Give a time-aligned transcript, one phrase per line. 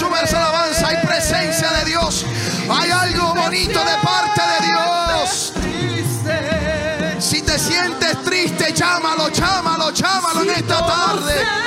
[0.00, 0.88] sube esa alabanza.
[0.88, 2.24] Hay presencia de Dios.
[2.70, 5.52] Hay algo bonito de parte de Dios.
[7.18, 11.59] Si te sientes triste, llámalo, llámalo, llámalo en esta tarde.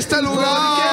[0.00, 0.89] Este lugar.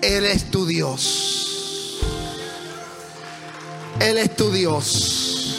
[0.00, 1.98] Él es tu Dios.
[3.98, 5.56] Él es tu Dios.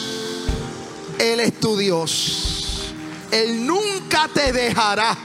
[1.20, 2.94] Él es tu Dios.
[3.32, 5.18] Él nunca te dejará.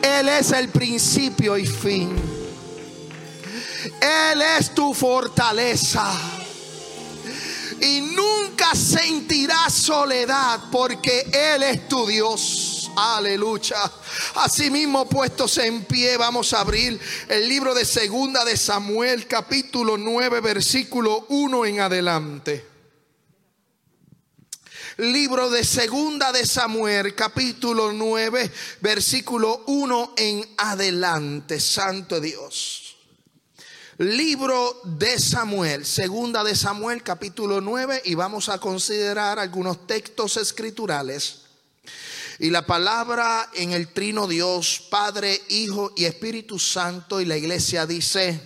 [0.00, 2.10] Él es el principio y fin.
[4.00, 6.06] Él es tu fortaleza.
[7.80, 12.71] Y nunca sentirás soledad porque Él es tu Dios.
[12.96, 13.90] Aleluya.
[14.34, 20.40] Asimismo, puestos en pie, vamos a abrir el libro de Segunda de Samuel, capítulo 9,
[20.40, 22.66] versículo 1 en adelante.
[24.98, 28.50] Libro de Segunda de Samuel, capítulo 9,
[28.82, 31.60] versículo 1 en adelante.
[31.60, 32.96] Santo Dios.
[33.98, 41.42] Libro de Samuel, segunda de Samuel, capítulo 9, y vamos a considerar algunos textos escriturales.
[42.42, 47.86] Y la palabra en el trino Dios, Padre, Hijo y Espíritu Santo, y la iglesia
[47.86, 48.40] dice,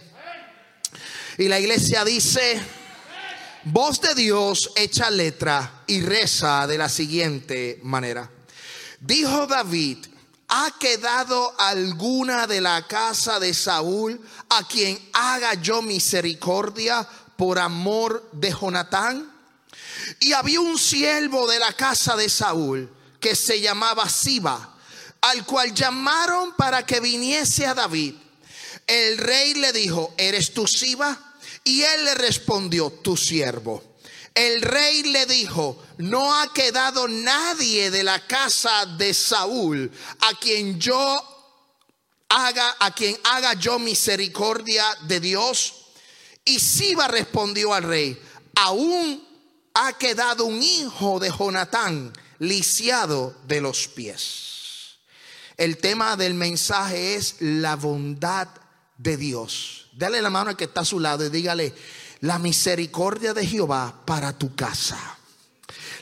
[1.39, 2.61] y la iglesia dice,
[3.65, 8.31] voz de Dios echa letra y reza de la siguiente manera.
[9.01, 10.05] Dijo David,
[10.49, 14.21] ¿ha quedado alguna de la casa de Saúl
[14.51, 17.09] a quien haga yo misericordia
[17.39, 19.33] por amor de Jonatán?
[20.21, 22.91] Y había un siervo de la casa de Saúl
[23.27, 24.73] que se llamaba Siba,
[25.21, 28.15] al cual llamaron para que viniese a David.
[28.87, 31.35] El rey le dijo, ¿eres tú Siba?
[31.65, 33.97] Y él le respondió, tu siervo.
[34.33, 40.79] El rey le dijo, no ha quedado nadie de la casa de Saúl a quien
[40.79, 41.21] yo
[42.29, 45.75] haga, a quien haga yo misericordia de Dios.
[46.45, 48.23] Y Siba respondió al rey,
[48.55, 49.27] aún
[49.75, 54.99] ha quedado un hijo de Jonatán lisiado de los pies.
[55.57, 58.49] El tema del mensaje es la bondad
[58.99, 59.89] de Dios.
[59.93, 61.75] Dale la mano al que está a su lado y dígale,
[62.21, 64.99] la misericordia de Jehová para tu casa.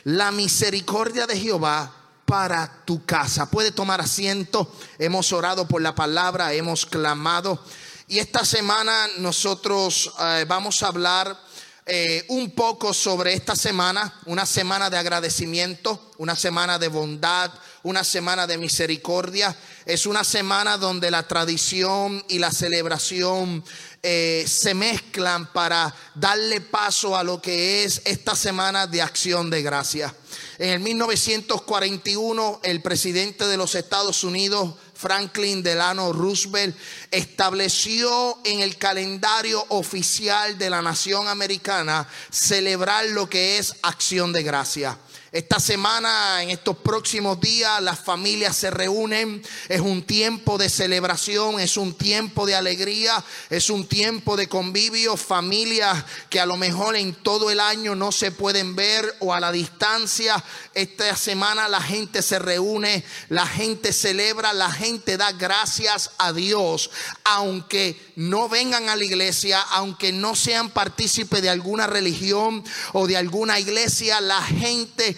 [0.03, 1.93] La misericordia de Jehová
[2.25, 3.49] para tu casa.
[3.49, 4.73] Puede tomar asiento.
[4.99, 7.63] Hemos orado por la palabra, hemos clamado.
[8.07, 11.44] Y esta semana nosotros eh, vamos a hablar
[11.87, 17.51] eh, un poco sobre esta semana, una semana de agradecimiento, una semana de bondad,
[17.83, 19.55] una semana de misericordia.
[19.85, 23.63] Es una semana donde la tradición y la celebración
[24.01, 29.61] eh, se mezclan para darle paso a lo que es esta semana de acción de
[29.61, 30.11] gracia.
[30.57, 36.75] En el 1941, el presidente de los Estados Unidos, Franklin Delano Roosevelt,
[37.11, 44.43] estableció en el calendario oficial de la nación americana celebrar lo que es acción de
[44.43, 44.97] gracia.
[45.35, 49.43] Esta semana, en estos próximos días, las familias se reúnen.
[49.67, 55.17] Es un tiempo de celebración, es un tiempo de alegría, es un tiempo de convivio.
[55.17, 59.41] Familias que a lo mejor en todo el año no se pueden ver o a
[59.41, 60.41] la distancia.
[60.73, 66.91] Esta semana la gente se reúne, la gente celebra, la gente da gracias a Dios,
[67.25, 73.17] aunque no vengan a la iglesia, aunque no sean partícipes de alguna religión o de
[73.17, 75.17] alguna iglesia, la gente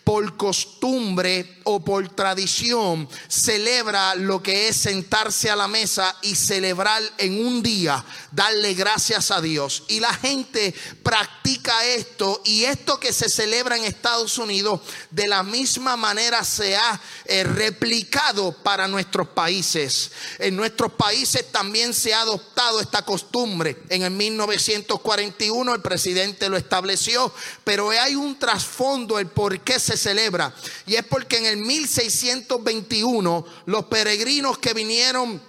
[0.03, 7.01] por costumbre o por tradición celebra lo que es sentarse a la mesa y celebrar
[7.17, 9.83] en un día, darle gracias a Dios.
[9.87, 14.81] Y la gente practica esto y esto que se celebra en Estados Unidos
[15.11, 20.11] de la misma manera se ha eh, replicado para nuestros países.
[20.39, 23.83] En nuestros países también se ha adoptado esta costumbre.
[23.89, 27.33] En el 1941 el presidente lo estableció,
[27.63, 30.53] pero hay un trasfondo el por qué se celebra.
[30.85, 35.41] Y es porque en el 1621 los peregrinos que vinieron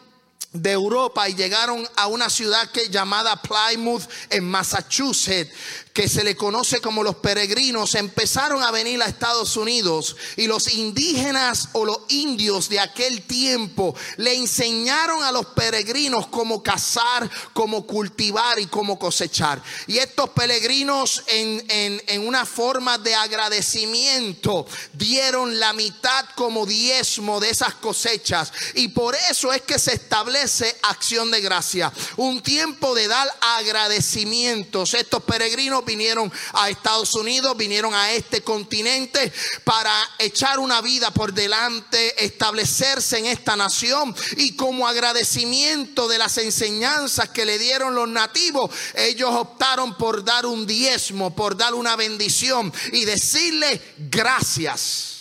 [0.53, 5.53] de Europa y llegaron a una ciudad que llamada Plymouth en Massachusetts
[5.93, 10.73] que se le conoce como los peregrinos, empezaron a venir a Estados Unidos y los
[10.73, 17.87] indígenas o los indios de aquel tiempo le enseñaron a los peregrinos cómo cazar, cómo
[17.87, 19.63] cultivar y cómo cosechar.
[19.87, 27.41] Y estos peregrinos en, en, en una forma de agradecimiento dieron la mitad como diezmo
[27.41, 28.53] de esas cosechas.
[28.75, 34.95] Y por eso es que se establece acción de gracia, un tiempo de dar agradecimientos.
[34.95, 39.33] Estos peregrinos vinieron a Estados Unidos, vinieron a este continente
[39.65, 46.39] para echar una vida por delante, establecerse en esta nación y como agradecimiento de las
[46.39, 51.97] enseñanzas que le dieron los nativos, ellos optaron por dar un diezmo, por dar una
[51.97, 55.13] bendición y decirle gracias.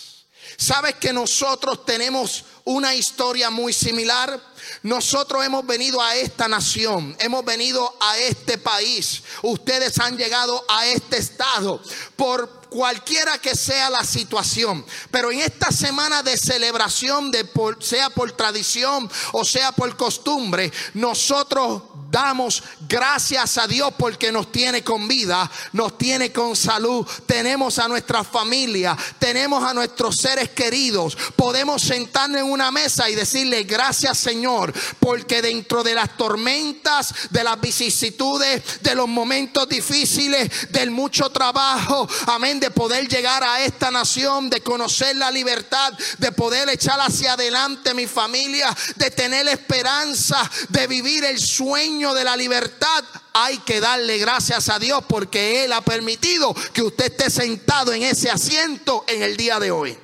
[0.56, 4.51] ¿Sabes que nosotros tenemos una historia muy similar?
[4.82, 9.22] Nosotros hemos venido a esta nación, hemos venido a este país.
[9.42, 11.80] Ustedes han llegado a este estado
[12.16, 14.84] por cualquiera que sea la situación.
[15.10, 17.46] Pero en esta semana de celebración, de
[17.80, 24.84] sea por tradición o sea por costumbre, nosotros damos gracias a Dios porque nos tiene
[24.84, 31.16] con vida, nos tiene con salud, tenemos a nuestra familia, tenemos a nuestros seres queridos,
[31.36, 37.44] podemos sentarnos en una mesa y decirle gracias Señor, porque dentro de las tormentas, de
[37.44, 43.90] las vicisitudes, de los momentos difíciles, del mucho trabajo, amén, de poder llegar a esta
[43.90, 50.48] nación, de conocer la libertad, de poder echar hacia adelante mi familia, de tener esperanza,
[50.68, 55.72] de vivir el sueño de la libertad, hay que darle gracias a Dios porque Él
[55.72, 59.98] ha permitido que usted esté sentado en ese asiento en el día de hoy.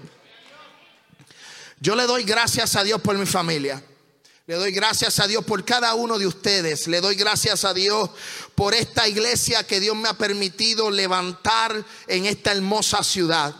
[1.79, 3.81] Yo le doy gracias a Dios por mi familia.
[4.49, 6.87] Le doy gracias a Dios por cada uno de ustedes.
[6.89, 8.09] Le doy gracias a Dios
[8.55, 13.55] por esta iglesia que Dios me ha permitido levantar en esta hermosa ciudad.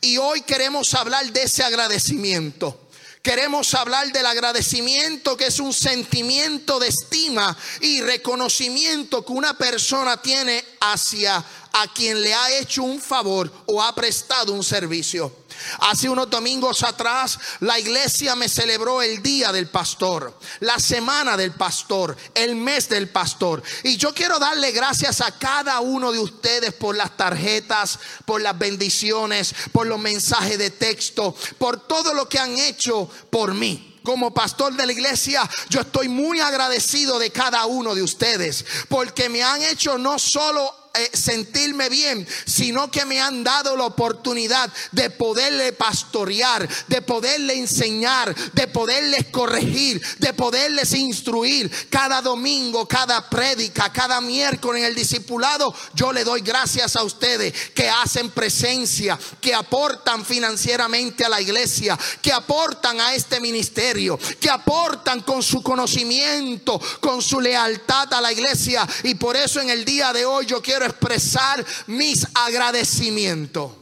[0.00, 2.88] Y hoy queremos hablar de ese agradecimiento.
[3.20, 10.22] Queremos hablar del agradecimiento que es un sentimiento de estima y reconocimiento que una persona
[10.22, 15.32] tiene hacia a quien le ha hecho un favor o ha prestado un servicio.
[15.80, 21.52] Hace unos domingos atrás la iglesia me celebró el día del pastor, la semana del
[21.52, 23.62] pastor, el mes del pastor.
[23.84, 28.58] Y yo quiero darle gracias a cada uno de ustedes por las tarjetas, por las
[28.58, 34.32] bendiciones, por los mensajes de texto, por todo lo que han hecho por mí como
[34.32, 39.42] pastor de la iglesia, yo estoy muy agradecido de cada uno de ustedes, porque me
[39.42, 45.10] han hecho no solo eh, sentirme bien, sino que me han dado la oportunidad de
[45.10, 53.92] poderle pastorear, de poderle enseñar, de poderles corregir, de poderles instruir cada domingo, cada prédica,
[53.92, 55.74] cada miércoles en el discipulado.
[55.94, 61.98] Yo le doy gracias a ustedes que hacen presencia, que aportan financieramente a la iglesia,
[62.22, 68.32] que aportan a este ministerio, que aportan con su conocimiento, con su lealtad a la
[68.32, 68.86] iglesia.
[69.04, 73.72] Y por eso en el día de hoy yo quiero expresar mis agradecimientos.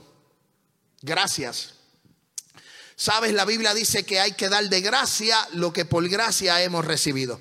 [1.03, 1.75] Gracias.
[2.97, 6.85] Sabes, la Biblia dice que hay que dar de gracia lo que por gracia hemos
[6.85, 7.41] recibido.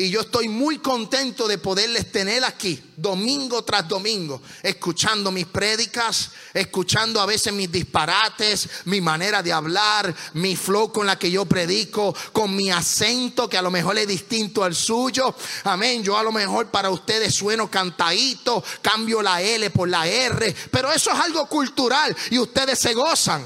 [0.00, 6.30] Y yo estoy muy contento de poderles tener aquí, domingo tras domingo, escuchando mis prédicas,
[6.54, 11.44] escuchando a veces mis disparates, mi manera de hablar, mi flow con la que yo
[11.44, 15.34] predico, con mi acento que a lo mejor es distinto al suyo.
[15.64, 16.02] Amén.
[16.02, 20.90] Yo a lo mejor para ustedes sueno cantadito, cambio la L por la R, pero
[20.90, 23.44] eso es algo cultural y ustedes se gozan.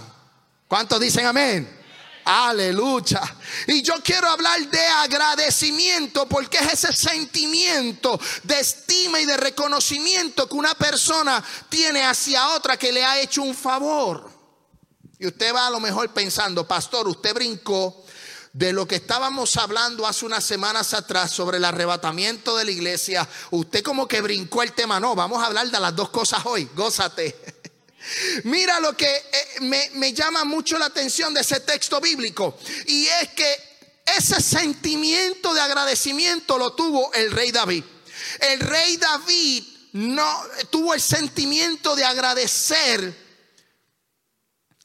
[0.69, 1.84] ¿Cuántos dicen amén?
[2.25, 3.21] Aleluya.
[3.67, 10.49] Y yo quiero hablar de agradecimiento porque es ese sentimiento de estima y de reconocimiento
[10.49, 14.31] que una persona tiene hacia otra que le ha hecho un favor.
[15.19, 18.05] Y usted va a lo mejor pensando, pastor, usted brincó
[18.55, 23.29] de lo que estábamos hablando hace unas semanas atrás sobre el arrebatamiento de la iglesia.
[23.51, 24.99] Usted como que brincó el tema.
[24.99, 26.71] No, vamos a hablar de las dos cosas hoy.
[26.75, 27.63] Gózate.
[28.45, 32.59] Mira lo que eh, me, llama mucho la atención de ese texto bíblico.
[32.87, 33.57] Y es que
[34.07, 37.85] ese sentimiento de agradecimiento lo tuvo el rey David.
[38.41, 43.25] El rey David no tuvo el sentimiento de agradecer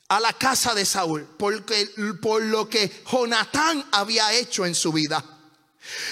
[0.08, 5.24] a la casa de Saúl porque, por lo que Jonatán había hecho en su vida.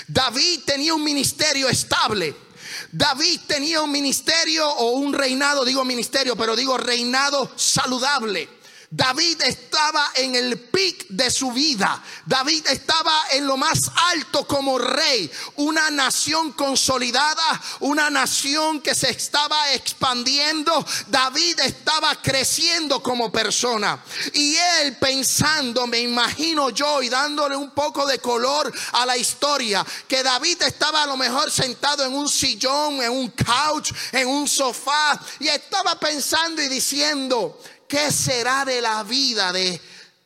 [0.07, 2.46] David tenía un ministerio estable.
[2.91, 8.56] David tenía un ministerio o un reinado, digo ministerio, pero digo reinado saludable.
[8.89, 12.01] David estaba en el pic de su vida.
[12.25, 15.29] David estaba en lo más alto como rey.
[15.57, 20.85] Una nación consolidada, una nación que se estaba expandiendo.
[21.07, 24.01] David estaba creciendo como persona.
[24.33, 29.85] Y él pensando, me imagino yo, y dándole un poco de color a la historia,
[30.07, 34.47] que David estaba a lo mejor sentado en un sillón, en un couch, en un
[34.47, 39.81] sofá, y estaba pensando y diciendo, ¿qué será de la vida de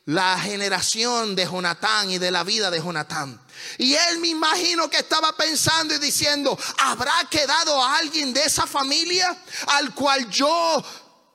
[0.06, 3.40] la generación de Jonatán y de la vida de Jonatán?
[3.78, 9.36] Y él me imagino que estaba pensando y diciendo, ¿habrá quedado alguien de esa familia
[9.68, 10.84] al cual yo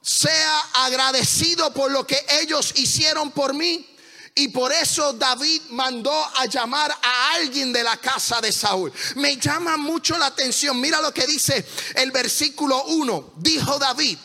[0.01, 3.93] sea agradecido por lo que ellos hicieron por mí?
[4.35, 8.93] Y por eso David mandó a llamar a alguien de la casa de Saúl.
[9.15, 10.79] Me llama mucho la atención.
[10.79, 11.65] Mira lo que dice
[11.95, 13.33] el versículo 1.
[13.37, 14.19] Dijo David,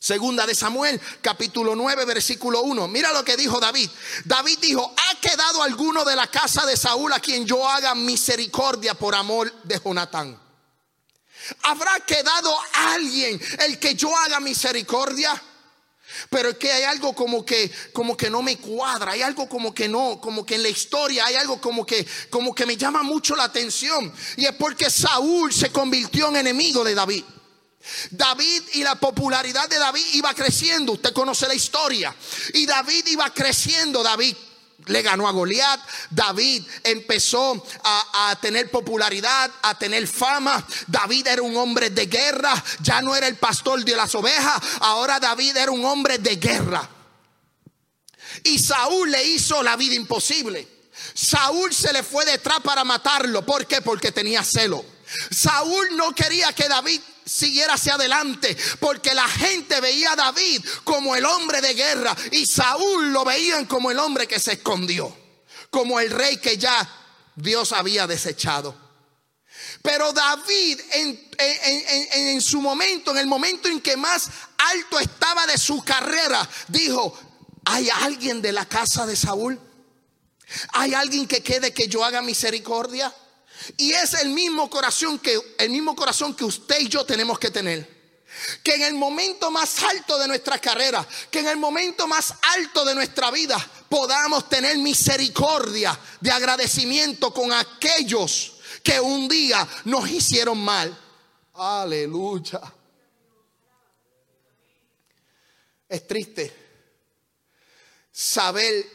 [0.00, 2.86] Segunda de Samuel, capítulo 9, versículo 1.
[2.86, 3.90] Mira lo que dijo David.
[4.24, 8.94] David dijo, ¿ha quedado alguno de la casa de Saúl a quien yo haga misericordia
[8.94, 10.40] por amor de Jonatán?
[11.62, 15.42] ¿Habrá quedado alguien el que yo haga misericordia?
[16.30, 19.74] Pero es que hay algo como que como que no me cuadra, hay algo como
[19.74, 23.02] que no, como que en la historia hay algo como que como que me llama
[23.02, 27.24] mucho la atención y es porque Saúl se convirtió en enemigo de David.
[28.10, 30.92] David y la popularidad de David iba creciendo.
[30.92, 32.14] Usted conoce la historia.
[32.54, 34.02] Y David iba creciendo.
[34.02, 34.36] David
[34.86, 35.80] le ganó a Goliat.
[36.10, 40.64] David empezó a, a, tener popularidad, a tener fama.
[40.86, 42.52] David era un hombre de guerra.
[42.80, 44.60] Ya no era el pastor de las ovejas.
[44.80, 46.88] Ahora David era un hombre de guerra.
[48.44, 50.66] Y Saúl le hizo la vida imposible.
[51.14, 53.44] Saúl se le fue detrás para matarlo.
[53.44, 53.80] ¿Por qué?
[53.82, 54.84] Porque tenía celo.
[55.30, 61.14] Saúl no quería que David siguiera hacia adelante, porque la gente veía a David como
[61.14, 65.14] el hombre de guerra y Saúl lo veían como el hombre que se escondió,
[65.70, 66.88] como el rey que ya
[67.36, 68.88] Dios había desechado.
[69.82, 75.58] Pero David en, en, su momento, en el momento en que más alto estaba de
[75.58, 77.16] su carrera, dijo,
[77.64, 79.60] ¿hay alguien de la casa de Saúl?
[80.72, 83.14] ¿Hay alguien que quede que yo haga misericordia?
[83.76, 87.50] Y es el mismo corazón que el mismo corazón que usted y yo tenemos que
[87.50, 87.98] tener.
[88.62, 92.84] Que en el momento más alto de nuestra carrera, que en el momento más alto
[92.84, 100.58] de nuestra vida podamos tener misericordia de agradecimiento con aquellos que un día nos hicieron
[100.58, 100.96] mal.
[101.54, 102.60] Aleluya.
[105.88, 106.54] Es triste
[108.12, 108.86] saber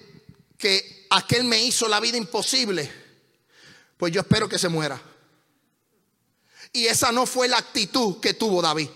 [0.58, 3.03] que aquel me hizo la vida imposible
[4.04, 5.02] pues yo espero que se muera.
[6.74, 8.90] Y esa no fue la actitud que tuvo David.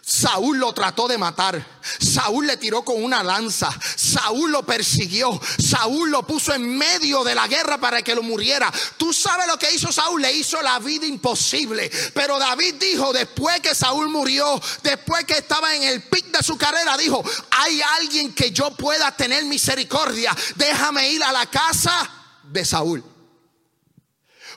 [0.00, 1.80] Saúl lo trató de matar.
[1.98, 3.68] Saúl le tiró con una lanza.
[3.96, 5.40] Saúl lo persiguió.
[5.58, 8.72] Saúl lo puso en medio de la guerra para que lo muriera.
[8.96, 10.22] Tú sabes lo que hizo Saúl.
[10.22, 11.90] Le hizo la vida imposible.
[12.14, 16.56] Pero David dijo, después que Saúl murió, después que estaba en el pic de su
[16.56, 20.32] carrera, dijo, hay alguien que yo pueda tener misericordia.
[20.54, 22.18] Déjame ir a la casa
[22.50, 23.04] de Saúl.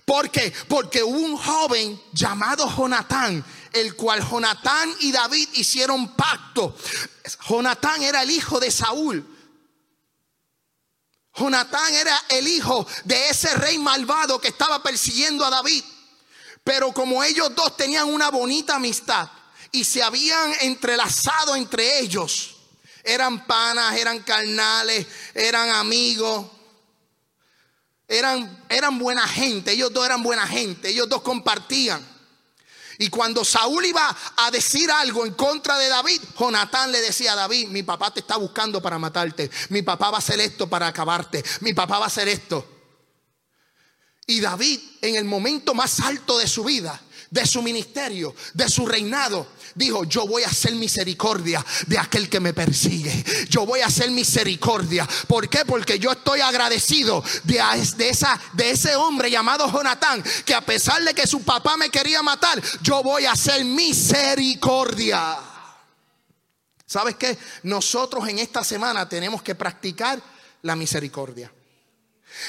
[0.05, 0.53] ¿Por qué?
[0.67, 6.75] Porque hubo un joven llamado Jonatán, el cual Jonatán y David hicieron pacto.
[7.47, 9.25] Jonatán era el hijo de Saúl.
[11.35, 15.83] Jonatán era el hijo de ese rey malvado que estaba persiguiendo a David.
[16.63, 19.29] Pero como ellos dos tenían una bonita amistad
[19.71, 22.55] y se habían entrelazado entre ellos,
[23.03, 26.45] eran panas, eran carnales, eran amigos,
[28.07, 32.13] eran, eran buena gente, ellos dos eran buena gente, ellos dos compartían.
[32.99, 37.35] Y cuando Saúl iba a decir algo en contra de David, Jonatán le decía a
[37.35, 40.87] David, mi papá te está buscando para matarte, mi papá va a hacer esto para
[40.87, 42.69] acabarte, mi papá va a hacer esto.
[44.25, 47.01] Y David, en el momento más alto de su vida,
[47.33, 52.39] de su ministerio, de su reinado, dijo, yo voy a hacer misericordia de aquel que
[52.39, 53.25] me persigue.
[53.49, 55.09] Yo voy a hacer misericordia.
[55.27, 55.65] ¿Por qué?
[55.65, 57.59] Porque yo estoy agradecido de,
[58.07, 62.21] esa, de ese hombre llamado Jonatán, que a pesar de que su papá me quería
[62.21, 65.35] matar, yo voy a hacer misericordia.
[66.85, 67.35] ¿Sabes qué?
[67.63, 70.21] Nosotros en esta semana tenemos que practicar
[70.61, 71.51] la misericordia.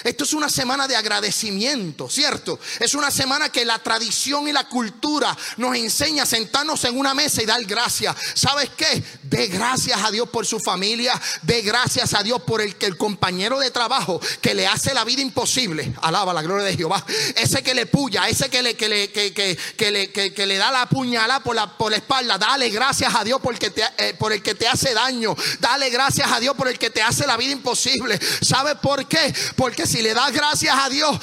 [0.02, 2.58] Esto es una semana de agradecimiento, ¿cierto?
[2.80, 7.14] Es una semana que la tradición y la cultura nos enseña a sentarnos en una
[7.14, 8.14] mesa y dar gracias.
[8.34, 9.02] ¿Sabes qué?
[9.22, 12.96] De gracias a Dios por su familia, de gracias a Dios por el que el
[12.96, 15.94] compañero de trabajo que le hace la vida imposible.
[16.02, 17.04] Alaba la gloria de Jehová.
[17.36, 20.86] Ese que le puya, ese que le, que le, que, le, que, le da la
[20.88, 22.38] puñalada por la, por la espalda.
[22.38, 25.36] Dale gracias a Dios porque te, eh, por el que te hace daño.
[25.60, 28.18] Dale gracias a Dios por el que te hace la vida imposible.
[28.42, 29.34] ¿Sabe por qué?
[29.56, 31.18] Porque si le das gracias a Dios,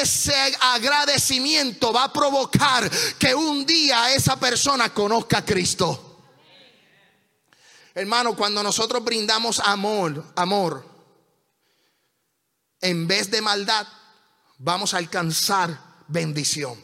[0.00, 6.20] ese agradecimiento va a provocar que un día esa persona conozca a Cristo.
[7.94, 10.84] Hermano, cuando nosotros brindamos amor, amor,
[12.80, 13.86] en vez de maldad,
[14.58, 15.78] vamos a alcanzar
[16.08, 16.82] bendición.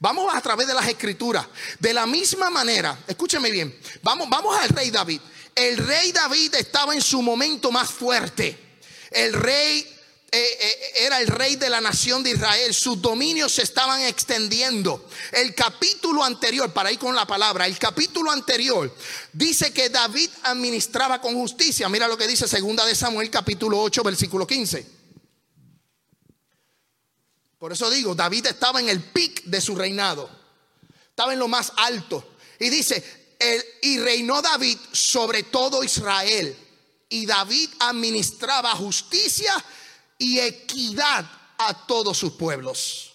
[0.00, 1.46] Vamos a través de las escrituras.
[1.78, 5.20] De la misma manera, escúcheme bien, vamos, vamos al rey David.
[5.54, 8.78] El rey David estaba en su momento más fuerte.
[9.10, 9.97] El rey
[10.30, 15.08] era el rey de la nación de Israel, sus dominios se estaban extendiendo.
[15.32, 18.94] El capítulo anterior, para ir con la palabra, el capítulo anterior
[19.32, 21.88] dice que David administraba con justicia.
[21.88, 24.98] Mira lo que dice segunda de Samuel capítulo 8 versículo 15.
[27.58, 30.30] Por eso digo, David estaba en el pic de su reinado.
[31.08, 32.36] Estaba en lo más alto.
[32.60, 33.02] Y dice,
[33.82, 36.56] y reinó David sobre todo Israel.
[37.08, 39.52] Y David administraba justicia
[40.18, 41.24] y equidad
[41.56, 43.12] a todos sus pueblos.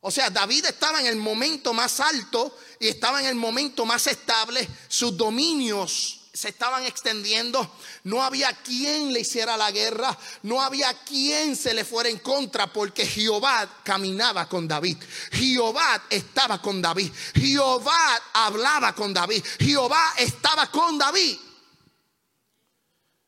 [0.00, 4.08] O sea, David estaba en el momento más alto y estaba en el momento más
[4.08, 4.68] estable.
[4.88, 7.70] Sus dominios se estaban extendiendo.
[8.02, 10.18] No había quien le hiciera la guerra.
[10.42, 14.96] No había quien se le fuera en contra porque Jehová caminaba con David.
[15.30, 17.12] Jehová estaba con David.
[17.34, 19.44] Jehová hablaba con David.
[19.60, 21.38] Jehová estaba con David.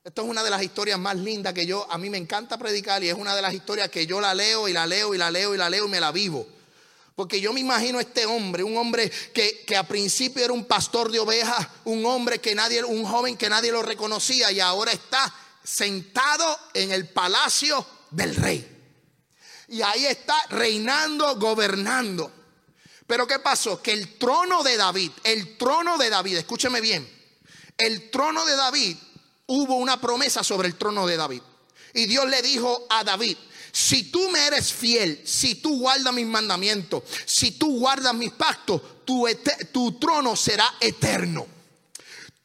[0.04, 3.02] Esto es una de las historias más lindas que yo, a mí me encanta predicar
[3.02, 5.30] y es una de las historias que yo la leo y la leo y la
[5.30, 6.46] leo y la leo y me la vivo.
[7.16, 11.10] Porque yo me imagino este hombre, un hombre que, que, a principio era un pastor
[11.10, 15.34] de ovejas, un hombre que nadie, un joven que nadie lo reconocía y ahora está
[15.62, 18.68] sentado en el palacio del rey.
[19.68, 22.30] Y ahí está reinando, gobernando.
[23.06, 23.80] Pero ¿qué pasó?
[23.80, 27.08] Que el trono de David, el trono de David, escúcheme bien,
[27.78, 28.96] el trono de David
[29.46, 31.42] hubo una promesa sobre el trono de David.
[31.94, 33.36] Y Dios le dijo a David,
[33.72, 38.80] si tú me eres fiel, si tú guardas mis mandamientos, si tú guardas mis pactos,
[39.04, 39.26] tu,
[39.72, 41.46] tu trono será eterno.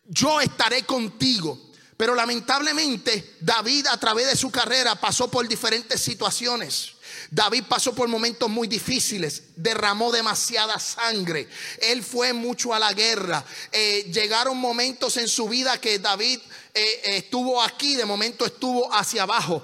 [0.05, 1.69] Yo estaré contigo.
[1.99, 6.93] Pero lamentablemente David a través de su carrera pasó por diferentes situaciones.
[7.31, 11.47] David pasó por momentos muy difíciles, derramó demasiada sangre,
[11.79, 13.45] él fue mucho a la guerra.
[13.71, 16.39] Eh, llegaron momentos en su vida que David
[16.73, 19.61] eh, eh, estuvo aquí, de momento estuvo hacia abajo.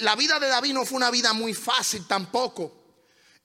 [0.00, 2.72] la vida de David no fue una vida muy fácil tampoco.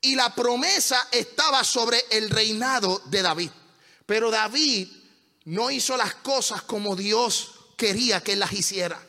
[0.01, 3.51] Y la promesa estaba sobre el reinado de David.
[4.05, 4.87] Pero David
[5.45, 9.08] no hizo las cosas como Dios quería que él las hiciera.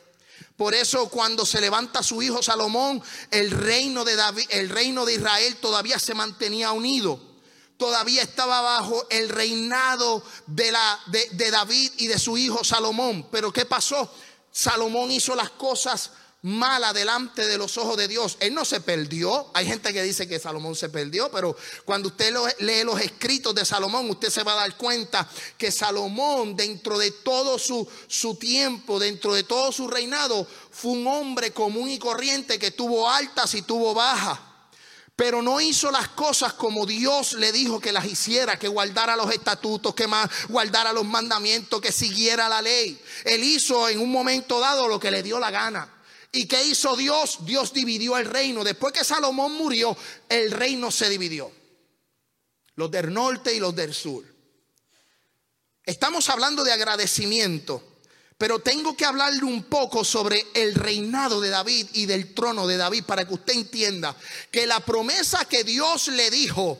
[0.55, 5.15] Por eso cuando se levanta su hijo Salomón, el reino de David, el reino de
[5.15, 7.19] Israel todavía se mantenía unido.
[7.77, 13.27] Todavía estaba bajo el reinado de, la, de, de David y de su hijo Salomón.
[13.31, 14.13] Pero ¿qué pasó?
[14.51, 16.11] Salomón hizo las cosas
[16.43, 18.37] mala delante de los ojos de Dios.
[18.39, 19.51] Él no se perdió.
[19.53, 23.65] Hay gente que dice que Salomón se perdió, pero cuando usted lee los escritos de
[23.65, 25.27] Salomón, usted se va a dar cuenta
[25.57, 31.07] que Salomón, dentro de todo su, su tiempo, dentro de todo su reinado, fue un
[31.07, 34.39] hombre común y corriente que tuvo altas y tuvo bajas.
[35.15, 39.31] Pero no hizo las cosas como Dios le dijo que las hiciera, que guardara los
[39.31, 42.99] estatutos, que más guardara los mandamientos, que siguiera la ley.
[43.25, 46.00] Él hizo en un momento dado lo que le dio la gana.
[46.31, 47.39] ¿Y qué hizo Dios?
[47.41, 48.63] Dios dividió el reino.
[48.63, 49.95] Después que Salomón murió,
[50.29, 51.51] el reino se dividió.
[52.75, 54.23] Los del norte y los del sur.
[55.83, 57.83] Estamos hablando de agradecimiento,
[58.37, 62.77] pero tengo que hablarle un poco sobre el reinado de David y del trono de
[62.77, 64.15] David para que usted entienda
[64.49, 66.79] que la promesa que Dios le dijo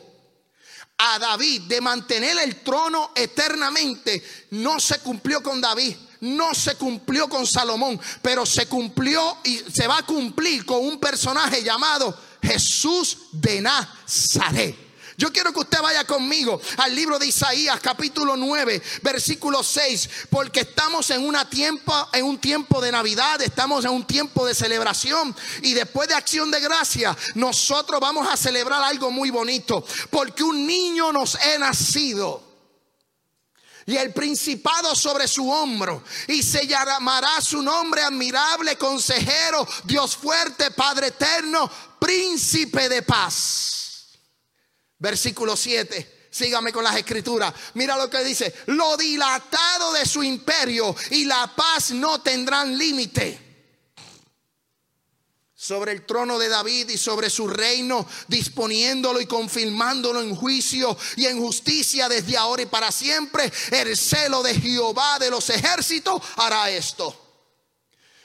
[0.96, 7.28] a David de mantener el trono eternamente no se cumplió con David no se cumplió
[7.28, 13.18] con Salomón, pero se cumplió y se va a cumplir con un personaje llamado Jesús
[13.32, 14.76] de Nazaret.
[15.18, 20.60] Yo quiero que usted vaya conmigo al libro de Isaías capítulo 9, versículo 6, porque
[20.60, 25.34] estamos en, una tiempo, en un tiempo de Navidad, estamos en un tiempo de celebración
[25.62, 30.66] y después de acción de gracia, nosotros vamos a celebrar algo muy bonito, porque un
[30.66, 32.51] niño nos ha nacido
[33.86, 40.70] y el principado sobre su hombro, y se llamará su nombre admirable, consejero, Dios fuerte,
[40.70, 44.08] Padre eterno, príncipe de paz.
[44.98, 46.28] Versículo 7.
[46.30, 47.52] Sígame con las escrituras.
[47.74, 48.54] Mira lo que dice.
[48.66, 53.51] Lo dilatado de su imperio y la paz no tendrán límite
[55.62, 61.26] sobre el trono de David y sobre su reino, disponiéndolo y confirmándolo en juicio y
[61.26, 63.52] en justicia desde ahora y para siempre.
[63.70, 67.16] El celo de Jehová de los ejércitos hará esto.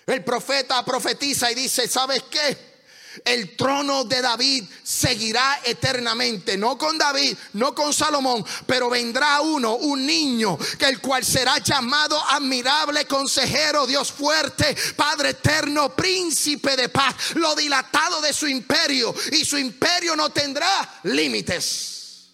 [0.08, 2.77] El profeta profetiza y dice, ¿sabes qué?
[3.26, 9.76] El trono de David seguirá eternamente, no con David, no con Salomón, pero vendrá uno,
[9.76, 16.90] un niño, que el cual será llamado admirable consejero, Dios fuerte, Padre eterno, príncipe de
[16.90, 22.30] paz, lo dilatado de su imperio, y su imperio no tendrá límites.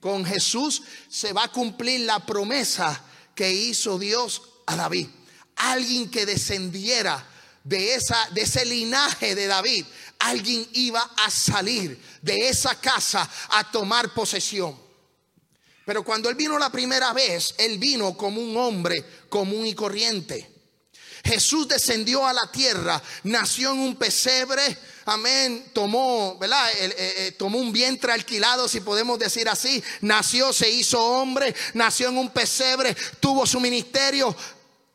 [0.00, 3.02] Con Jesús se va a cumplir la promesa
[3.34, 5.08] que hizo Dios a David.
[5.56, 7.26] Alguien que descendiera
[7.64, 9.84] de, esa, de ese linaje de David,
[10.18, 14.76] alguien iba a salir de esa casa a tomar posesión.
[15.84, 20.56] Pero cuando él vino la primera vez, él vino como un hombre común y corriente.
[21.24, 26.70] Jesús descendió a la tierra, nació en un pesebre, amén, tomó, ¿verdad?
[26.78, 32.08] Eh, eh, tomó un vientre alquilado, si podemos decir así, nació, se hizo hombre, nació
[32.08, 34.34] en un pesebre, tuvo su ministerio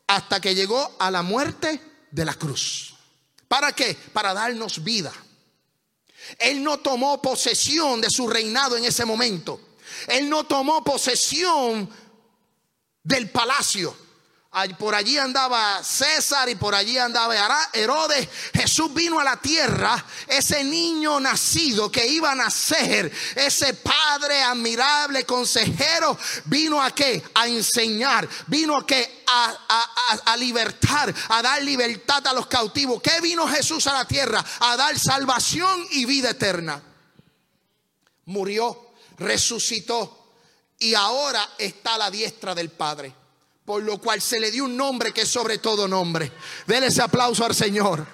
[0.06, 1.80] hasta que llegó a la muerte
[2.10, 2.91] de la cruz.
[3.52, 3.94] ¿Para qué?
[4.14, 5.12] Para darnos vida.
[6.38, 9.60] Él no tomó posesión de su reinado en ese momento.
[10.08, 11.86] Él no tomó posesión
[13.02, 13.94] del palacio.
[14.78, 17.34] Por allí andaba César y por allí andaba
[17.72, 18.28] Herodes.
[18.52, 25.24] Jesús vino a la tierra, ese niño nacido que iba a nacer, ese padre admirable,
[25.24, 27.22] consejero, vino a qué?
[27.32, 29.24] A enseñar, vino a qué?
[29.26, 33.00] A, a, libertar, a dar libertad a los cautivos.
[33.00, 34.44] ¿Qué vino Jesús a la tierra?
[34.60, 36.82] A dar salvación y vida eterna.
[38.26, 40.34] Murió, resucitó
[40.78, 43.21] y ahora está a la diestra del Padre
[43.64, 46.32] por lo cual se le dio un nombre que es sobre todo nombre.
[46.66, 48.06] Denle ese aplauso al Señor.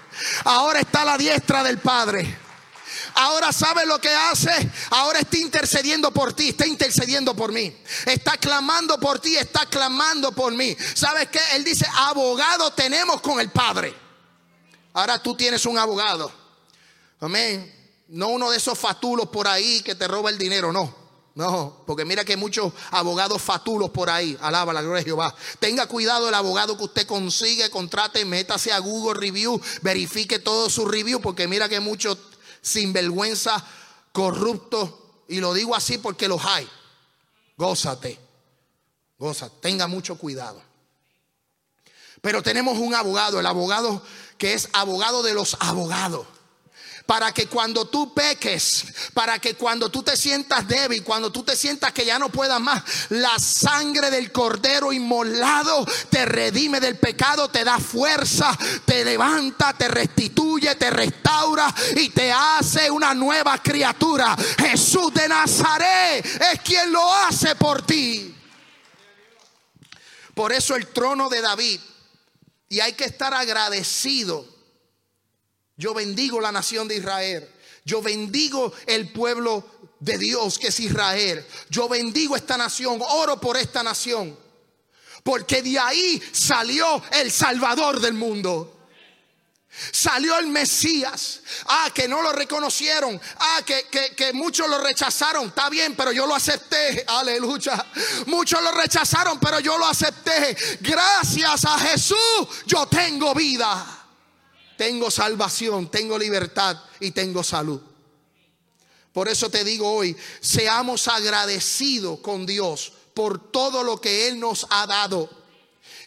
[0.45, 2.39] Ahora está a la diestra del Padre.
[3.15, 4.71] Ahora sabe lo que hace.
[4.91, 7.75] Ahora está intercediendo por ti, está intercediendo por mí.
[8.05, 10.77] Está clamando por ti, está clamando por mí.
[10.95, 11.41] ¿Sabes qué?
[11.55, 13.95] Él dice, abogado tenemos con el Padre.
[14.93, 16.31] Ahora tú tienes un abogado.
[17.21, 17.75] Amén.
[18.09, 20.98] No uno de esos fatulos por ahí que te roba el dinero, no.
[21.39, 24.37] No, porque mira que hay muchos abogados fatulos por ahí.
[24.41, 25.33] Alaba la gloria de Jehová.
[25.61, 30.85] Tenga cuidado el abogado que usted consigue, contrate, métase a Google Review, verifique todo su
[30.85, 32.19] review, porque mira que muchos
[32.61, 33.65] sinvergüenza,
[34.11, 34.91] corruptos,
[35.29, 36.69] y lo digo así porque los hay.
[37.57, 38.19] Gózate,
[39.17, 40.61] gózate, tenga mucho cuidado.
[42.21, 44.03] Pero tenemos un abogado, el abogado
[44.39, 46.27] que es abogado de los abogados
[47.09, 51.57] para que cuando tú peques, para que cuando tú te sientas débil, cuando tú te
[51.57, 57.49] sientas que ya no puedas más, la sangre del cordero inmolado te redime del pecado,
[57.49, 64.37] te da fuerza, te levanta, te restituye, te restaura y te hace una nueva criatura.
[64.59, 68.37] Jesús de Nazaret es quien lo hace por ti.
[70.35, 71.81] Por eso el trono de David,
[72.69, 74.58] y hay que estar agradecido
[75.79, 77.49] yo bendigo la nación de Israel.
[77.85, 79.65] Yo bendigo el pueblo
[80.01, 81.47] de Dios que es Israel.
[81.71, 83.01] Yo bendigo esta nación.
[83.01, 84.37] Oro por esta nación.
[85.23, 88.75] Porque de ahí salió el Salvador del mundo.
[89.93, 91.43] Salió el Mesías.
[91.67, 93.19] Ah, que no lo reconocieron.
[93.39, 93.87] Ah, que,
[94.17, 95.47] que, muchos lo rechazaron.
[95.47, 97.05] Está bien, pero yo lo acepté.
[97.09, 97.87] Aleluya.
[98.27, 100.57] Muchos lo rechazaron, pero yo lo acepté.
[100.81, 102.19] Gracias a Jesús
[102.67, 103.98] yo tengo vida
[104.79, 107.83] tengo salvación, tengo libertad y tengo salud.
[109.13, 114.69] Por eso te digo hoy, seamos agradecidos con Dios por todo lo que Él nos
[114.71, 115.29] ha dado.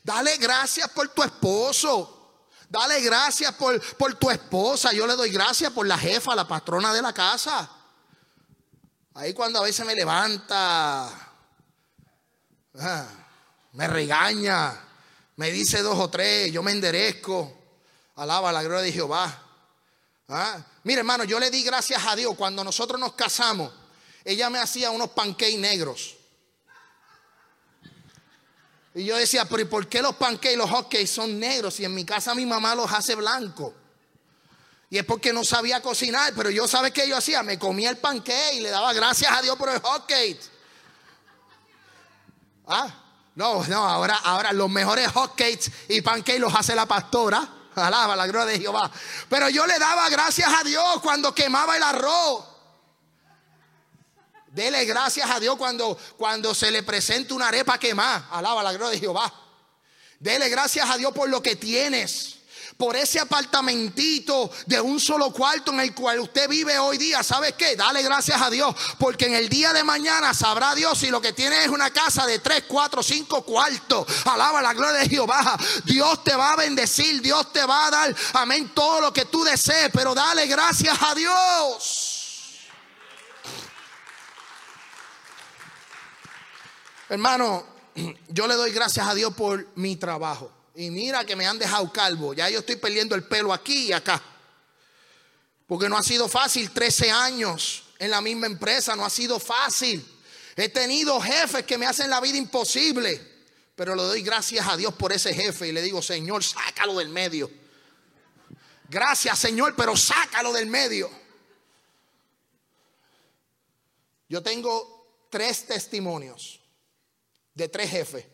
[0.03, 2.39] Dale gracias por tu esposo.
[2.69, 4.93] Dale gracias por, por tu esposa.
[4.93, 7.69] Yo le doy gracias por la jefa, la patrona de la casa.
[9.15, 11.10] Ahí cuando a veces me levanta,
[12.79, 13.07] ah,
[13.73, 14.81] me regaña,
[15.36, 17.61] me dice dos o tres, yo me enderezco.
[18.15, 19.43] Alaba la gloria de Jehová.
[20.28, 20.63] ¿Ah?
[20.84, 23.71] Mire, hermano, yo le di gracias a Dios cuando nosotros nos casamos.
[24.24, 26.15] ella me hacía unos pancakes negros.
[28.93, 31.80] Y yo decía, pero ¿y por qué los pancakes, los hotcakes son negros?
[31.80, 33.74] Y en mi casa mi mamá los hace blancos.
[34.89, 37.97] Y es porque no sabía cocinar, pero yo sabes qué yo hacía, me comía el
[37.97, 40.41] pancake y le daba gracias a Dios por el hotcake.
[42.67, 42.93] Ah,
[43.36, 47.61] no, no, ahora, ahora los mejores hotcakes y pancakes los hace la pastora.
[47.75, 48.91] Alaba la gloria de Jehová.
[49.29, 52.45] Pero yo le daba gracias a Dios cuando quemaba el arroz.
[54.47, 58.27] Dele gracias a Dios cuando, cuando se le presenta una arepa quemada.
[58.31, 59.31] Alaba la gloria de Jehová.
[60.19, 62.40] Dele gracias a Dios por lo que tienes.
[62.77, 67.23] Por ese apartamentito de un solo cuarto en el cual usted vive hoy día.
[67.23, 67.75] ¿Sabe qué?
[67.75, 68.75] Dale gracias a Dios.
[68.97, 72.25] Porque en el día de mañana sabrá Dios si lo que tiene es una casa
[72.25, 74.07] de tres, cuatro, cinco cuartos.
[74.25, 75.57] Alaba la gloria de Jehová.
[75.86, 77.21] Dios te va a bendecir.
[77.21, 79.89] Dios te va a dar, amén, todo lo que tú desees.
[79.93, 82.12] Pero dale gracias a Dios.
[87.10, 87.65] Hermano,
[88.29, 90.61] yo le doy gracias a Dios por mi trabajo.
[90.75, 92.34] Y mira que me han dejado calvo.
[92.34, 94.21] Ya yo estoy perdiendo el pelo aquí y acá.
[95.67, 98.95] Porque no ha sido fácil 13 años en la misma empresa.
[98.95, 100.05] No ha sido fácil.
[100.55, 103.29] He tenido jefes que me hacen la vida imposible.
[103.75, 105.67] Pero le doy gracias a Dios por ese jefe.
[105.67, 107.49] Y le digo, Señor, sácalo del medio.
[108.89, 111.10] Gracias, Señor, pero sácalo del medio.
[114.27, 116.60] Yo tengo tres testimonios
[117.53, 118.25] de tres jefes.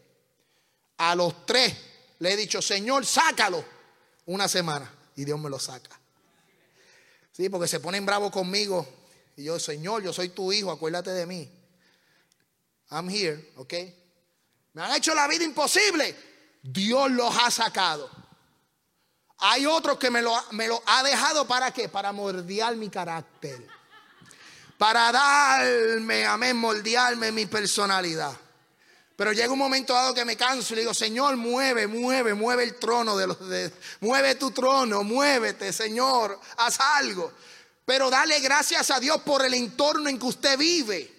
[0.97, 1.76] A los tres
[2.20, 3.64] le he dicho, Señor, sácalo
[4.26, 4.92] una semana.
[5.16, 6.00] Y Dios me lo saca.
[7.32, 8.88] Sí, porque se ponen bravos conmigo.
[9.36, 11.52] Y yo, Señor, yo soy tu hijo, acuérdate de mí.
[12.92, 13.74] I'm here, ¿ok?
[14.74, 16.16] Me han hecho la vida imposible.
[16.62, 18.10] Dios los ha sacado.
[19.40, 21.90] Hay otros que me lo, me lo ha dejado para qué?
[21.90, 23.68] Para mordiar mi carácter.
[24.78, 28.36] Para darme, amén, moldearme mi personalidad.
[29.18, 32.64] Pero llega un momento dado que me canso y le digo, Señor, mueve, mueve, mueve
[32.64, 37.34] el trono de los de, mueve tu trono, muévete, Señor, haz algo.
[37.84, 41.18] Pero dale gracias a Dios por el entorno en que usted vive.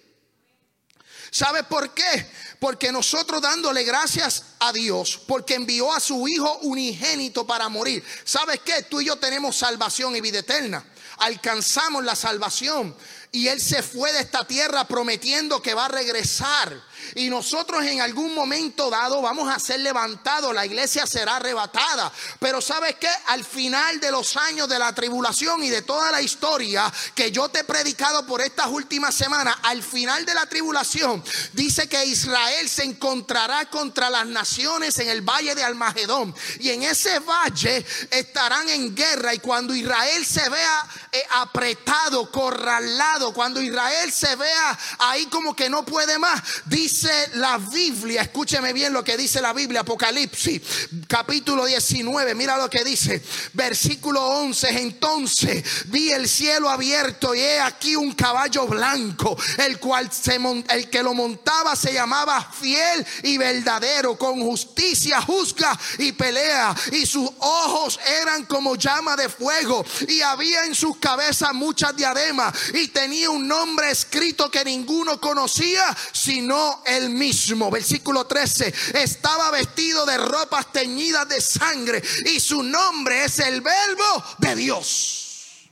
[1.29, 2.31] ¿Sabe por qué?
[2.59, 8.01] Porque nosotros dándole gracias a Dios, porque envió a su Hijo unigénito para morir.
[8.23, 8.83] ¿Sabes qué?
[8.83, 10.85] Tú y yo tenemos salvación y vida eterna.
[11.17, 12.95] Alcanzamos la salvación.
[13.33, 16.88] Y Él se fue de esta tierra prometiendo que va a regresar.
[17.15, 22.11] Y nosotros en algún momento dado vamos a ser levantados, la iglesia será arrebatada.
[22.39, 26.21] Pero sabes que al final de los años de la tribulación y de toda la
[26.21, 31.23] historia que yo te he predicado por estas últimas semanas, al final de la tribulación
[31.53, 36.35] dice que Israel se encontrará contra las naciones en el valle de Almagedón.
[36.59, 39.33] Y en ese valle estarán en guerra.
[39.33, 45.69] Y cuando Israel se vea eh, apretado, corralado, cuando Israel se vea ahí como que
[45.69, 50.59] no puede más, dice dice la Biblia, escúcheme bien lo que dice la Biblia, Apocalipsis,
[51.07, 53.21] capítulo 19, mira lo que dice,
[53.53, 60.11] versículo 11, entonces vi el cielo abierto y he aquí un caballo blanco, el cual
[60.11, 66.75] se el que lo montaba se llamaba fiel y verdadero, con justicia juzga y pelea,
[66.91, 72.51] y sus ojos eran como llama de fuego, y había en sus cabezas muchas diademas,
[72.73, 77.69] y tenía un nombre escrito que ninguno conocía, sino el mismo.
[77.69, 78.73] Versículo 13.
[78.93, 85.69] Estaba vestido de ropas teñidas de sangre y su nombre es el verbo de Dios.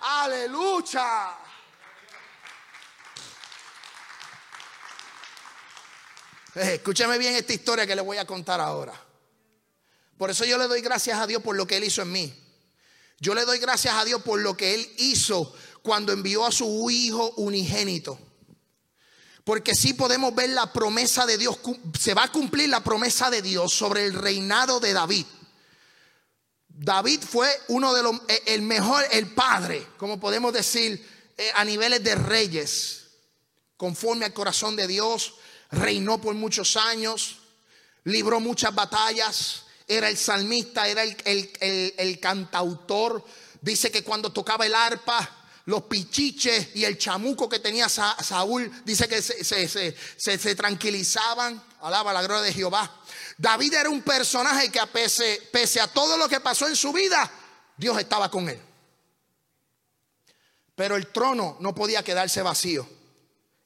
[0.00, 1.38] Aleluya.
[6.54, 8.92] Eh, escúcheme bien esta historia que le voy a contar ahora.
[10.18, 12.34] Por eso yo le doy gracias a Dios por lo que Él hizo en mí.
[13.18, 16.90] Yo le doy gracias a Dios por lo que Él hizo cuando envió a su
[16.90, 18.18] Hijo unigénito.
[19.44, 21.58] Porque sí podemos ver la promesa de Dios,
[21.98, 25.26] se va a cumplir la promesa de Dios sobre el reinado de David.
[26.68, 31.64] David fue uno de los, eh, el mejor, el padre, como podemos decir, eh, a
[31.64, 33.08] niveles de reyes,
[33.76, 35.34] conforme al corazón de Dios,
[35.70, 37.38] reinó por muchos años,
[38.04, 43.24] libró muchas batallas, era el salmista, era el, el cantautor.
[43.60, 49.08] Dice que cuando tocaba el arpa, los pichiches y el chamuco que tenía Saúl, dice
[49.08, 51.62] que se, tranquilizaban.
[51.82, 52.90] Alaba la gloria de Jehová.
[53.38, 57.30] David era un personaje que pese, a todo lo que pasó en su vida,
[57.76, 58.60] Dios estaba con él.
[60.74, 62.88] Pero el trono no podía quedarse vacío.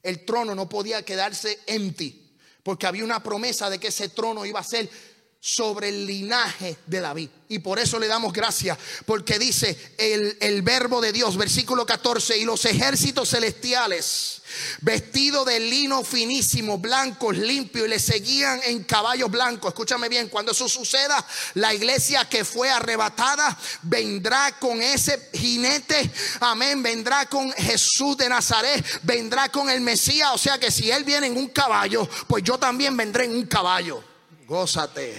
[0.03, 2.35] El trono no podía quedarse empty.
[2.63, 4.89] Porque había una promesa de que ese trono iba a ser
[5.39, 7.29] sobre el linaje de David.
[7.49, 12.37] Y por eso le damos gracias, porque dice el, el, verbo de Dios, versículo 14,
[12.37, 14.41] y los ejércitos celestiales,
[14.81, 19.69] vestidos de lino finísimo, blancos, limpios, y le seguían en caballos blancos.
[19.69, 26.83] Escúchame bien, cuando eso suceda, la iglesia que fue arrebatada vendrá con ese jinete, amén,
[26.83, 30.31] vendrá con Jesús de Nazaret, vendrá con el Mesías.
[30.33, 33.45] O sea que si él viene en un caballo, pues yo también vendré en un
[33.45, 34.03] caballo.
[34.47, 35.13] Gózate.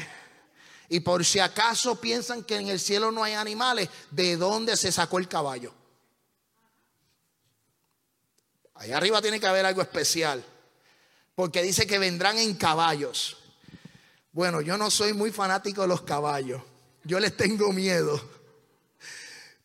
[0.89, 4.91] Y por si acaso piensan que en el cielo no hay animales, ¿de dónde se
[4.91, 5.75] sacó el caballo?
[8.75, 10.43] Allá arriba tiene que haber algo especial.
[11.35, 13.37] Porque dice que vendrán en caballos.
[14.33, 16.63] Bueno, yo no soy muy fanático de los caballos.
[17.05, 18.38] Yo les tengo miedo.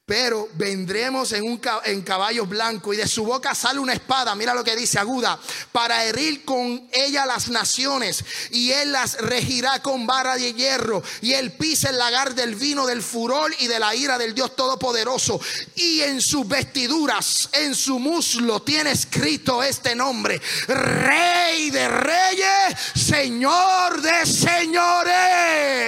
[0.06, 4.54] Pero vendremos en, un, en caballo blanco y de su boca sale una espada, mira
[4.54, 5.40] lo que dice, aguda,
[5.72, 11.32] para herir con ella las naciones y él las regirá con vara de hierro y
[11.32, 15.40] él pisa el lagar del vino del furor y de la ira del Dios Todopoderoso.
[15.76, 24.02] Y en sus vestiduras, en su muslo tiene escrito este nombre, Rey de Reyes, Señor
[24.02, 25.84] de Señores.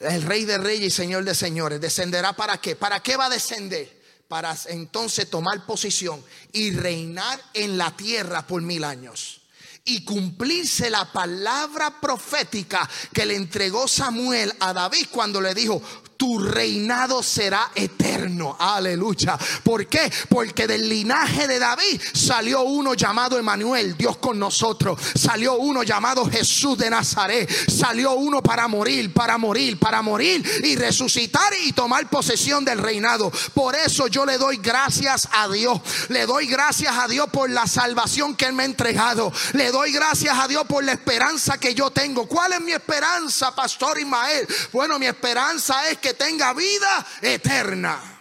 [0.00, 2.76] El rey de reyes y señor de señores, descenderá para qué?
[2.76, 3.98] ¿Para qué va a descender?
[4.28, 9.40] Para entonces tomar posición y reinar en la tierra por mil años.
[9.84, 15.82] Y cumplirse la palabra profética que le entregó Samuel a David cuando le dijo,
[16.18, 18.56] tu reinado será eterno.
[18.58, 19.38] Aleluya.
[19.62, 20.12] ¿Por qué?
[20.28, 25.00] Porque del linaje de David salió uno llamado Emanuel, Dios con nosotros.
[25.14, 27.48] Salió uno llamado Jesús de Nazaret.
[27.70, 33.30] Salió uno para morir, para morir, para morir y resucitar y tomar posesión del reinado.
[33.54, 35.80] Por eso yo le doy gracias a Dios.
[36.08, 39.32] Le doy gracias a Dios por la salvación que Él me ha entregado.
[39.52, 42.26] Le doy gracias a Dios por la esperanza que yo tengo.
[42.26, 44.48] ¿Cuál es mi esperanza, Pastor Ismael?
[44.72, 48.20] Bueno, mi esperanza es que tenga vida eterna.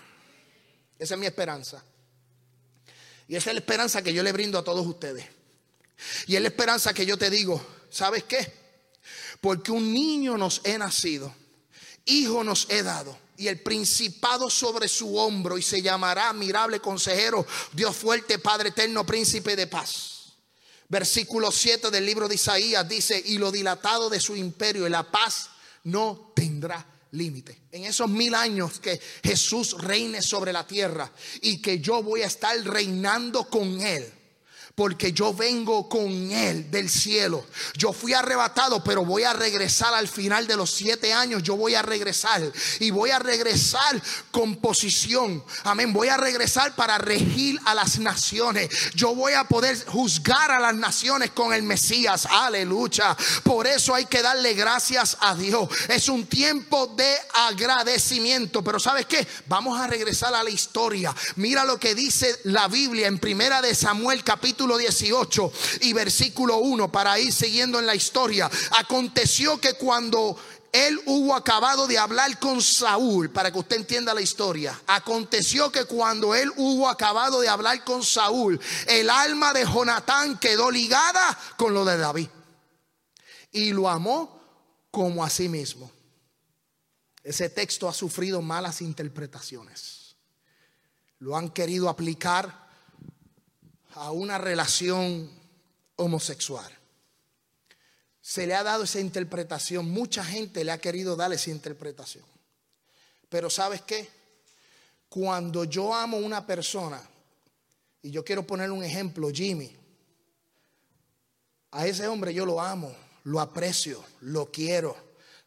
[0.97, 1.83] Esa es mi esperanza.
[3.27, 5.25] Y esa es la esperanza que yo le brindo a todos ustedes.
[6.27, 8.53] Y es la esperanza que yo te digo, ¿sabes qué?
[9.41, 11.33] Porque un niño nos he nacido,
[12.05, 17.45] hijo nos he dado, y el principado sobre su hombro, y se llamará admirable consejero,
[17.73, 20.33] Dios fuerte, Padre eterno, príncipe de paz.
[20.89, 25.11] Versículo 7 del libro de Isaías dice, y lo dilatado de su imperio y la
[25.11, 25.49] paz
[25.83, 27.61] no tendrá límite.
[27.71, 32.27] En esos mil años que Jesús reine sobre la tierra y que yo voy a
[32.27, 34.16] estar reinando con Él
[34.77, 37.43] porque yo vengo con Él del cielo.
[37.75, 41.41] Yo fui arrebatado, pero voy a regresar al final de los siete años.
[41.41, 42.43] Yo voy a regresar
[42.79, 45.43] y voy a regresar con posición.
[45.63, 45.91] Amén.
[45.91, 48.69] Voy a regresar para regir a las naciones.
[48.93, 52.27] Yo voy a poder juzgar a las naciones con el Mesías.
[52.29, 53.17] Aleluya.
[53.41, 55.69] Por eso hay que darle gracias a Dios.
[55.87, 58.63] Es un tiempo de agradecimiento.
[58.63, 59.27] Pero ¿sabes qué?
[59.47, 61.15] Vamos a regresar a la historia.
[61.35, 65.51] Mira lo que dice la Biblia en Primera de Samuel capítulo 18
[65.81, 68.49] y versículo 1 para ir siguiendo en la historia.
[68.71, 70.37] Aconteció que cuando
[70.71, 74.79] él hubo acabado de hablar con Saúl, para que usted entienda la historia.
[74.87, 80.69] Aconteció que cuando él hubo acabado de hablar con Saúl, el alma de Jonatán quedó
[80.69, 82.27] ligada con lo de David.
[83.51, 84.39] Y lo amó
[84.91, 85.91] como a sí mismo.
[87.23, 90.15] Ese texto ha sufrido malas interpretaciones.
[91.19, 92.66] Lo han querido aplicar
[93.95, 95.29] a una relación
[95.95, 96.71] homosexual.
[98.21, 102.25] Se le ha dado esa interpretación, mucha gente le ha querido dar esa interpretación.
[103.29, 104.09] Pero ¿sabes qué?
[105.09, 107.01] Cuando yo amo a una persona,
[108.01, 109.75] y yo quiero poner un ejemplo, Jimmy,
[111.71, 114.95] a ese hombre yo lo amo, lo aprecio, lo quiero,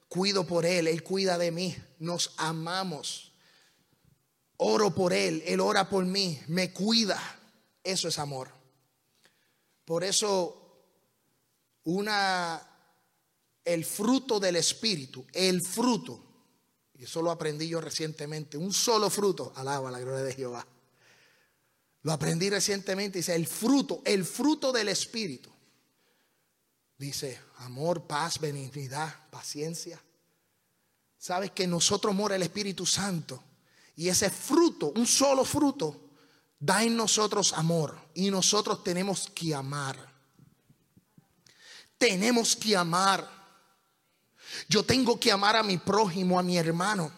[0.09, 3.33] cuido por él, él cuida de mí, nos amamos,
[4.59, 7.19] oro por él, él ora por mí, me cuida.
[7.83, 8.51] Eso es amor.
[9.85, 10.57] Por eso
[11.85, 12.67] una
[13.65, 16.25] el fruto del espíritu, el fruto,
[16.95, 20.67] y eso lo aprendí yo recientemente, un solo fruto, alaba la gloria de Jehová.
[22.03, 25.51] Lo aprendí recientemente, dice, el fruto, el fruto del espíritu.
[26.97, 30.03] Dice, amor, paz, benignidad, paciencia.
[31.17, 33.43] Sabes que nosotros mora el Espíritu Santo
[33.97, 36.10] y ese fruto, un solo fruto,
[36.61, 39.97] da en nosotros amor y nosotros tenemos que amar.
[41.99, 43.29] Tenemos que amar.
[44.69, 47.11] Yo tengo que amar a mi prójimo, a mi hermano.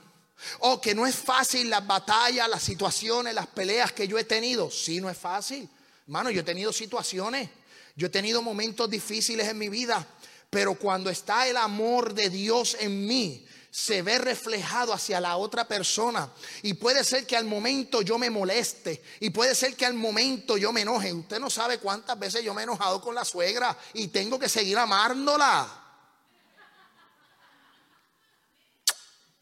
[0.61, 4.71] Oh, que no es fácil las batallas, las situaciones, las peleas que yo he tenido.
[4.71, 5.69] Sí, no es fácil.
[6.05, 7.49] Hermano, yo he tenido situaciones
[7.95, 10.07] Yo he tenido momentos difíciles en mi vida,
[10.51, 15.66] pero cuando está el amor de Dios en mí, se ve reflejado hacia la otra
[15.66, 16.31] persona.
[16.60, 19.02] Y puede ser que al momento yo me moleste.
[19.20, 21.10] Y puede ser que al momento yo me enoje.
[21.10, 24.50] Usted no sabe cuántas veces yo me he enojado con la suegra y tengo que
[24.50, 25.66] seguir amándola.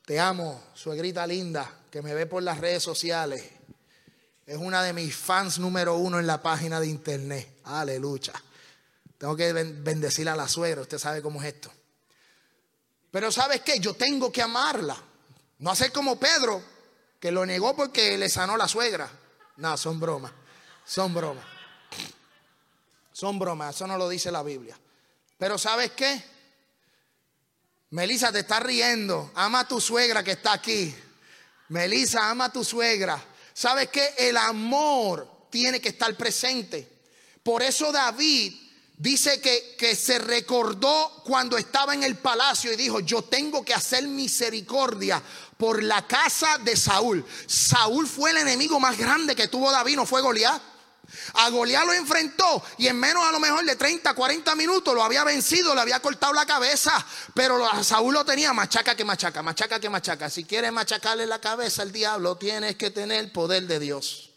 [0.06, 3.44] Te amo, suegrita linda, que me ve por las redes sociales.
[4.46, 7.58] Es una de mis fans número uno en la página de internet.
[7.64, 8.32] Aleluya.
[9.18, 10.82] Tengo que bendecir a la suegra.
[10.82, 11.72] Usted sabe cómo es esto.
[13.11, 13.78] Pero ¿sabes qué?
[13.80, 14.96] Yo tengo que amarla.
[15.58, 16.62] No hacer como Pedro,
[17.18, 19.11] que lo negó porque le sanó la suegra.
[19.56, 20.32] No, son bromas.
[20.84, 21.44] Son bromas.
[23.12, 23.74] Son bromas.
[23.74, 24.78] Eso no lo dice la Biblia.
[25.36, 26.24] Pero ¿sabes qué?
[27.90, 29.32] Melissa te está riendo.
[29.34, 30.94] Ama a tu suegra que está aquí.
[31.68, 33.22] Melissa, ama a tu suegra.
[33.52, 34.14] ¿Sabes qué?
[34.16, 36.88] El amor tiene que estar presente.
[37.42, 38.54] Por eso David
[39.01, 43.72] Dice que, que, se recordó cuando estaba en el palacio y dijo, yo tengo que
[43.72, 45.22] hacer misericordia
[45.57, 47.24] por la casa de Saúl.
[47.46, 50.61] Saúl fue el enemigo más grande que tuvo David, no fue Goliat.
[51.32, 55.03] A Goliat lo enfrentó y en menos a lo mejor de 30, 40 minutos lo
[55.03, 56.92] había vencido, le había cortado la cabeza,
[57.32, 60.28] pero a Saúl lo tenía machaca que machaca, machaca que machaca.
[60.28, 64.29] Si quieres machacarle la cabeza al diablo, tienes que tener el poder de Dios.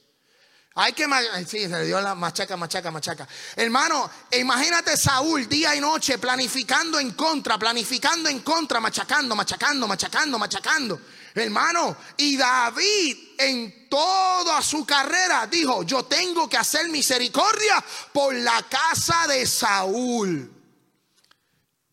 [0.75, 1.05] Hay que,
[1.47, 3.27] sí, se le dio la machaca, machaca, machaca.
[3.55, 10.39] Hermano, imagínate Saúl día y noche planificando en contra, planificando en contra, machacando, machacando, machacando,
[10.39, 10.99] machacando.
[11.35, 18.63] Hermano, y David en toda su carrera dijo, yo tengo que hacer misericordia por la
[18.63, 20.51] casa de Saúl.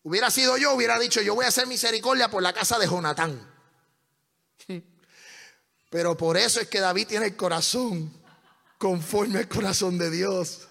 [0.03, 3.47] Hubiera sido yo, hubiera dicho, yo voy a hacer misericordia por la casa de Jonatán.
[5.91, 8.20] Pero por eso es que David tiene el corazón
[8.81, 10.61] conforme al corazón de Dios.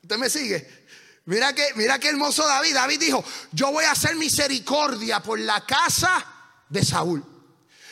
[0.00, 0.84] ¿Usted me sigue?
[1.24, 2.72] Mira que, mira qué hermoso David.
[2.72, 6.24] David dijo, yo voy a hacer misericordia por la casa
[6.68, 7.24] de Saúl.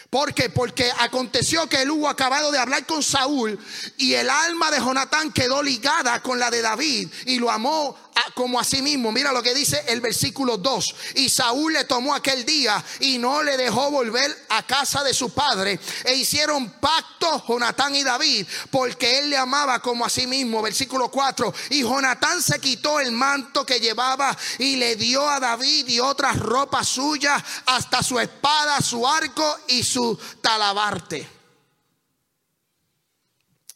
[0.09, 0.51] ¿Por qué?
[0.51, 3.59] Porque aconteció que él hubo acabado de hablar con Saúl
[3.97, 7.99] y el alma de Jonatán quedó ligada con la de David y lo amó
[8.35, 9.13] como a sí mismo.
[9.13, 10.95] Mira lo que dice el versículo 2.
[11.17, 15.31] Y Saúl le tomó aquel día y no le dejó volver a casa de su
[15.31, 15.79] padre.
[16.05, 20.63] E hicieron pacto Jonatán y David porque él le amaba como a sí mismo.
[20.63, 21.53] Versículo 4.
[21.71, 26.39] Y Jonatán se quitó el manto que llevaba y le dio a David y otras
[26.39, 31.29] ropas suyas hasta su espada, su arco y su talabarte.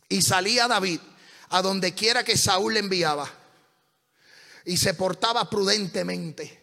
[0.08, 1.00] Y salía David
[1.50, 3.43] a donde quiera que Saúl le enviaba
[4.64, 6.62] y se portaba prudentemente.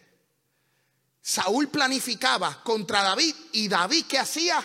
[1.20, 4.64] Saúl planificaba contra David y David que hacía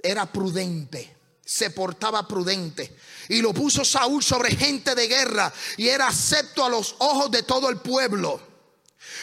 [0.00, 2.96] era prudente, se portaba prudente.
[3.30, 7.42] Y lo puso Saúl sobre gente de guerra y era acepto a los ojos de
[7.42, 8.40] todo el pueblo.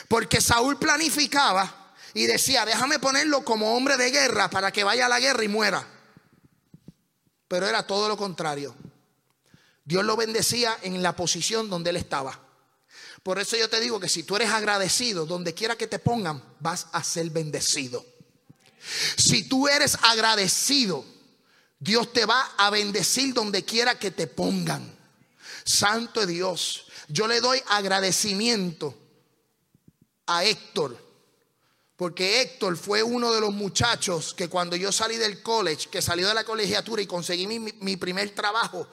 [0.08, 5.10] Porque Saúl planificaba y decía, déjame ponerlo como hombre de guerra para que vaya a
[5.10, 5.88] la guerra y muera.
[7.48, 8.76] Pero era todo lo contrario.
[9.84, 12.45] Dios lo bendecía en la posición donde él estaba.
[13.26, 16.43] Por eso yo te digo que si tú eres agradecido, donde quiera que te pongan,
[16.59, 18.05] vas a ser bendecido.
[19.17, 21.03] Si tú eres agradecido,
[21.80, 24.95] Dios te va a bendecir donde quiera que te pongan.
[25.63, 26.86] Santo Dios.
[27.07, 28.95] Yo le doy agradecimiento
[30.28, 30.95] a Héctor.
[31.95, 36.28] Porque Héctor fue uno de los muchachos que cuando yo salí del college, que salió
[36.28, 38.88] de la colegiatura y conseguí mi, mi primer trabajo,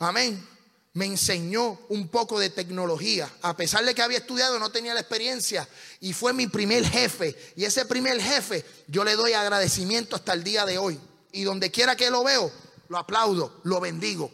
[0.00, 0.57] amén
[0.98, 3.32] me enseñó un poco de tecnología.
[3.42, 5.68] A pesar de que había estudiado, no tenía la experiencia.
[6.00, 7.36] Y fue mi primer jefe.
[7.54, 10.98] Y ese primer jefe, yo le doy agradecimiento hasta el día de hoy.
[11.30, 12.50] Y donde quiera que lo veo,
[12.88, 14.28] lo aplaudo, lo bendigo.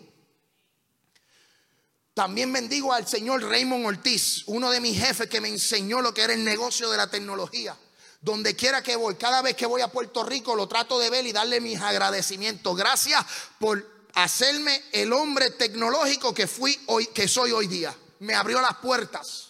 [2.14, 6.22] También bendigo al señor Raymond Ortiz, uno de mis jefes que me enseñó lo que
[6.22, 7.76] era el negocio de la tecnología.
[8.22, 11.26] Donde quiera que voy, cada vez que voy a Puerto Rico, lo trato de ver
[11.26, 12.74] y darle mis agradecimientos.
[12.74, 13.22] Gracias
[13.58, 17.94] por hacerme el hombre tecnológico que fui hoy, que soy hoy día.
[18.20, 19.48] Me abrió las puertas.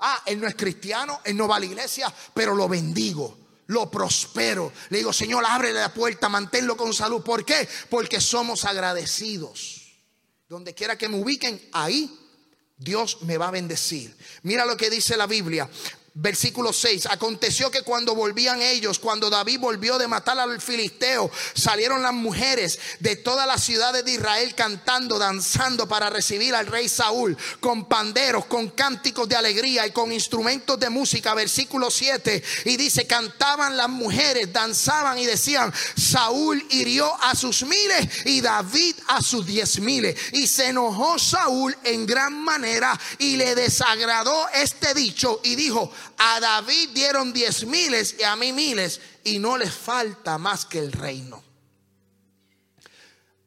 [0.00, 3.36] Ah, él no es cristiano, él no va a la iglesia, pero lo bendigo,
[3.66, 4.72] lo prospero.
[4.90, 7.22] Le digo, Señor, abre la puerta, manténlo con salud.
[7.22, 7.68] ¿Por qué?
[7.90, 9.78] Porque somos agradecidos.
[10.48, 12.16] Donde quiera que me ubiquen, ahí
[12.76, 14.16] Dios me va a bendecir.
[14.42, 15.68] Mira lo que dice la Biblia.
[16.20, 17.06] Versículo 6.
[17.06, 22.80] Aconteció que cuando volvían ellos, cuando David volvió de matar al filisteo, salieron las mujeres
[22.98, 28.46] de todas las ciudades de Israel cantando, danzando para recibir al rey Saúl, con panderos,
[28.46, 31.34] con cánticos de alegría y con instrumentos de música.
[31.34, 32.42] Versículo 7.
[32.64, 38.96] Y dice, cantaban las mujeres, danzaban y decían, Saúl hirió a sus miles y David
[39.06, 40.16] a sus diez miles.
[40.32, 46.40] Y se enojó Saúl en gran manera y le desagradó este dicho y dijo, a
[46.40, 50.92] David dieron diez miles y a mí miles y no les falta más que el
[50.92, 51.42] reino.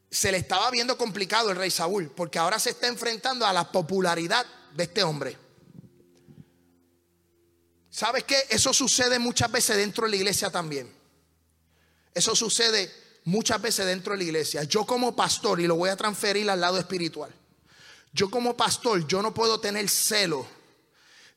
[0.10, 3.72] Se le estaba viendo complicado el rey Saúl porque ahora se está enfrentando a la
[3.72, 4.46] popularidad
[4.76, 5.38] de este hombre.
[7.90, 8.46] ¿Sabes qué?
[8.50, 10.94] Eso sucede muchas veces dentro de la iglesia también.
[12.14, 12.92] Eso sucede
[13.26, 14.64] muchas veces dentro de la iglesia.
[14.64, 17.34] Yo como pastor, y lo voy a transferir al lado espiritual,
[18.14, 20.46] yo como pastor, yo no puedo tener celo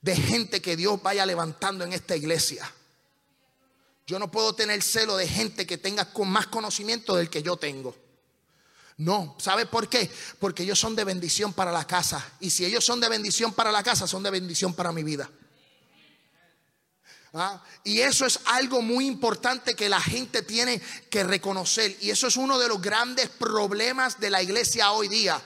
[0.05, 2.71] de gente que Dios vaya levantando en esta iglesia.
[4.07, 7.57] Yo no puedo tener celo de gente que tenga con más conocimiento del que yo
[7.57, 7.97] tengo.
[8.99, 10.11] No, ¿sabe por qué?
[10.39, 12.23] Porque ellos son de bendición para la casa.
[12.39, 15.31] Y si ellos son de bendición para la casa, son de bendición para mi vida.
[17.33, 17.65] ¿Ah?
[17.83, 21.97] Y eso es algo muy importante que la gente tiene que reconocer.
[22.03, 25.43] Y eso es uno de los grandes problemas de la iglesia hoy día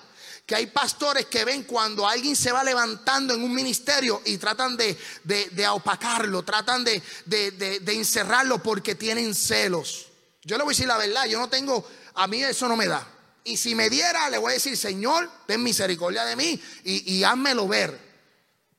[0.49, 4.79] que hay pastores que ven cuando alguien se va levantando en un ministerio y tratan
[4.79, 10.07] de, de, opacarlo, tratan de, de, encerrarlo porque tienen celos.
[10.43, 12.87] Yo le voy a decir la verdad, yo no tengo, a mí eso no me
[12.87, 13.07] da.
[13.45, 17.25] Y si me diera, le voy a decir, Señor, ten misericordia de mí y, y
[17.25, 18.01] házmelo ver.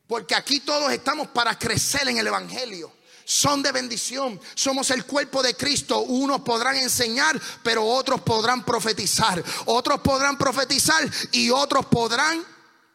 [0.07, 2.91] Porque aquí todos estamos para crecer en el Evangelio
[3.29, 4.41] son de bendición.
[4.55, 5.99] Somos el cuerpo de Cristo.
[5.99, 9.43] Unos podrán enseñar, pero otros podrán profetizar.
[9.65, 12.43] Otros podrán profetizar y otros podrán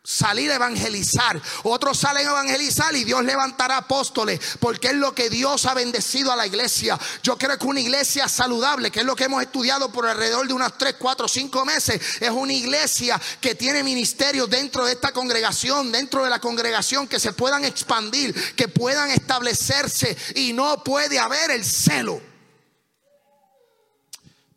[0.05, 1.41] salir a evangelizar.
[1.63, 6.31] Otros salen a evangelizar y Dios levantará apóstoles porque es lo que Dios ha bendecido
[6.31, 6.99] a la iglesia.
[7.23, 10.53] Yo creo que una iglesia saludable, que es lo que hemos estudiado por alrededor de
[10.53, 15.91] unas 3, 4, 5 meses, es una iglesia que tiene ministerios dentro de esta congregación,
[15.91, 21.51] dentro de la congregación que se puedan expandir, que puedan establecerse y no puede haber
[21.51, 22.21] el celo.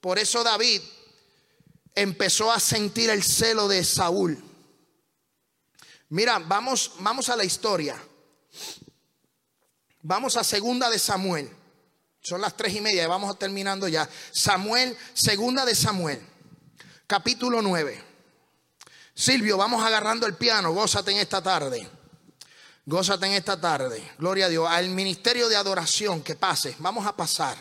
[0.01, 0.81] Por eso David
[1.95, 4.46] empezó a sentir el celo de Saúl.
[6.09, 8.01] Mira, vamos, vamos a la historia.
[10.01, 11.49] Vamos a segunda de Samuel.
[12.21, 14.07] Son las tres y media vamos terminando ya.
[14.31, 16.21] Samuel, segunda de Samuel,
[17.07, 18.03] capítulo 9.
[19.13, 21.89] Silvio, vamos agarrando el piano, gózate en esta tarde.
[22.85, 24.13] Gózate en esta tarde.
[24.17, 24.65] Gloria a Dios.
[24.69, 26.73] Al ministerio de adoración que pase.
[26.79, 27.57] Vamos a pasar.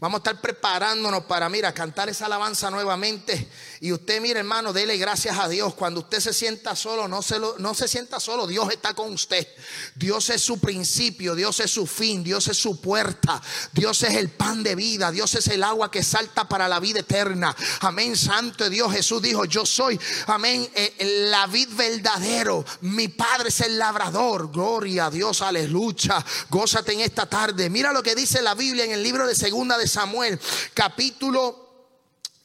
[0.00, 3.48] Vamos a estar preparándonos para, mira, cantar esa alabanza nuevamente.
[3.80, 5.74] Y usted, mire, hermano, dele gracias a Dios.
[5.74, 8.46] Cuando usted se sienta solo, no se, no se sienta solo.
[8.46, 9.48] Dios está con usted.
[9.96, 13.42] Dios es su principio, Dios es su fin, Dios es su puerta.
[13.72, 17.00] Dios es el pan de vida, Dios es el agua que salta para la vida
[17.00, 17.54] eterna.
[17.80, 18.92] Amén, santo Dios.
[18.92, 22.64] Jesús dijo, yo soy, amén, eh, la vid verdadero.
[22.82, 24.52] Mi Padre es el labrador.
[24.52, 26.24] Gloria a Dios, aleluya.
[26.48, 27.68] Gózate en esta tarde.
[27.68, 30.38] Mira lo que dice la Biblia en el libro de segunda de Samuel,
[30.74, 31.68] capítulo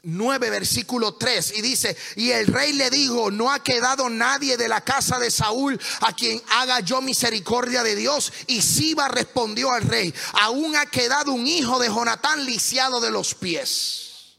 [0.06, 4.68] 9, versículo 3, y dice, y el rey le dijo, no ha quedado nadie de
[4.68, 8.34] la casa de Saúl a quien haga yo misericordia de Dios.
[8.48, 13.34] Y Siba respondió al rey, aún ha quedado un hijo de Jonatán lisiado de los
[13.34, 14.36] pies.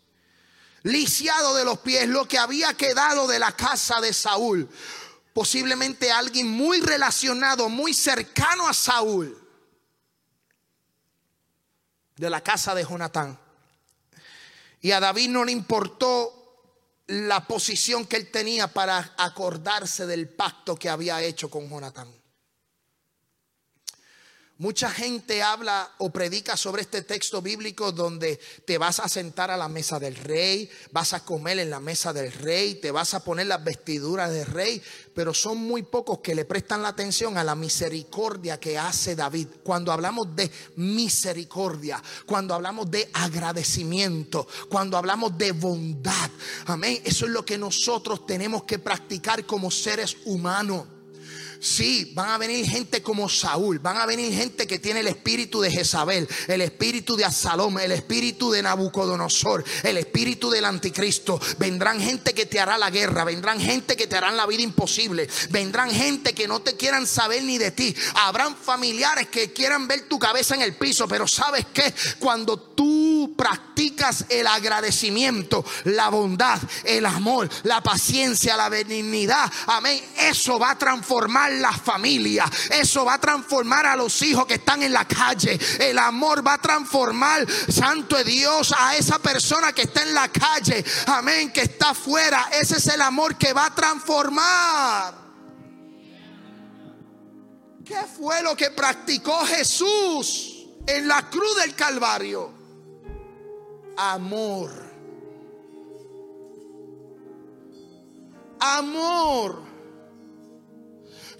[0.82, 4.68] Lisiado de los pies, lo que había quedado de la casa de Saúl.
[5.32, 9.43] Posiblemente alguien muy relacionado, muy cercano a Saúl
[12.16, 13.38] de la casa de Jonatán.
[14.80, 16.44] Y a David no le importó
[17.06, 22.23] la posición que él tenía para acordarse del pacto que había hecho con Jonatán.
[24.64, 29.58] Mucha gente habla o predica sobre este texto bíblico donde te vas a sentar a
[29.58, 33.22] la mesa del rey, vas a comer en la mesa del rey, te vas a
[33.22, 34.80] poner las vestiduras del rey,
[35.14, 39.48] pero son muy pocos que le prestan la atención a la misericordia que hace David.
[39.62, 46.30] Cuando hablamos de misericordia, cuando hablamos de agradecimiento, cuando hablamos de bondad,
[46.64, 50.93] amén, eso es lo que nosotros tenemos que practicar como seres humanos.
[51.64, 55.62] Sí, van a venir gente como Saúl, van a venir gente que tiene el espíritu
[55.62, 61.40] de Jezabel, el espíritu de Absalom, el espíritu de Nabucodonosor, el espíritu del anticristo.
[61.58, 65.26] Vendrán gente que te hará la guerra, vendrán gente que te harán la vida imposible,
[65.48, 67.96] vendrán gente que no te quieran saber ni de ti.
[68.16, 72.84] Habrán familiares que quieran ver tu cabeza en el piso, pero sabes que cuando tú
[72.84, 80.72] tú practicas el agradecimiento, la bondad, el amor, la paciencia, la benignidad, amén, eso va
[80.72, 85.06] a transformar la familia, eso va a transformar a los hijos que están en la
[85.06, 90.14] calle, el amor va a transformar, Santo de Dios, a esa persona que está en
[90.14, 95.24] la calle, amén, que está afuera, ese es el amor que va a transformar.
[97.84, 102.50] ¿Qué fue lo que practicó Jesús en la cruz del Calvario?
[103.96, 104.70] Amor.
[108.58, 109.73] Amor.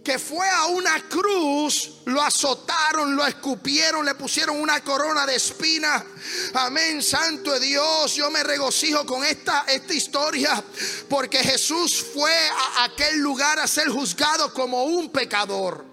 [0.04, 6.04] Que fue a una cruz, lo azotaron, lo escupieron, le pusieron una corona de espina.
[6.52, 8.14] Amén, santo de Dios.
[8.14, 10.62] Yo me regocijo con esta, esta historia
[11.08, 15.86] porque Jesús fue a aquel lugar a ser juzgado como un pecador.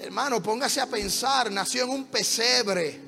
[0.00, 3.00] Hermano, póngase a pensar, nació en un pesebre.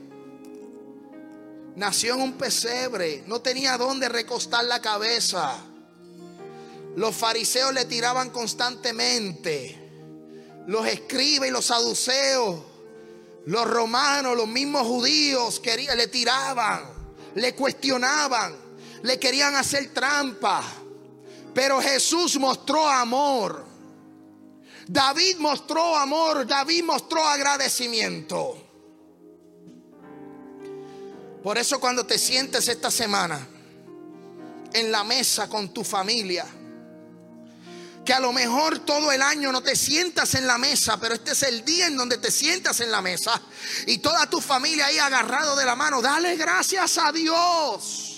[1.77, 5.59] Nació en un pesebre, no tenía dónde recostar la cabeza.
[6.97, 9.81] Los fariseos le tiraban constantemente.
[10.67, 12.61] Los escribas y los saduceos,
[13.47, 16.85] los romanos, los mismos judíos querían, le tiraban,
[17.35, 18.55] le cuestionaban,
[19.03, 20.63] le querían hacer trampa.
[21.53, 23.65] Pero Jesús mostró amor.
[24.87, 28.59] David mostró amor, David mostró agradecimiento.
[31.43, 33.47] Por eso cuando te sientes esta semana
[34.73, 36.47] en la mesa con tu familia,
[38.05, 41.33] que a lo mejor todo el año no te sientas en la mesa, pero este
[41.33, 43.41] es el día en donde te sientas en la mesa
[43.87, 48.11] y toda tu familia ahí agarrado de la mano, dale gracias a Dios.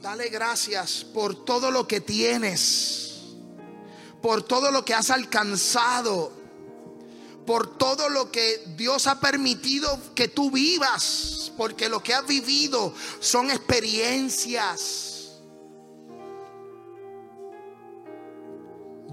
[0.00, 3.04] Dale gracias por todo lo que tienes
[4.24, 6.32] por todo lo que has alcanzado,
[7.44, 12.94] por todo lo que Dios ha permitido que tú vivas, porque lo que has vivido
[13.20, 15.13] son experiencias.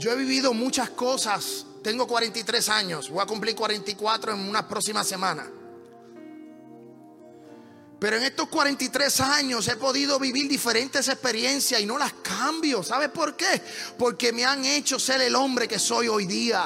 [0.01, 5.03] Yo he vivido muchas cosas, tengo 43 años, voy a cumplir 44 en una próxima
[5.03, 5.47] semana.
[7.99, 12.81] Pero en estos 43 años he podido vivir diferentes experiencias y no las cambio.
[12.81, 13.61] ¿Sabe por qué?
[13.95, 16.63] Porque me han hecho ser el hombre que soy hoy día.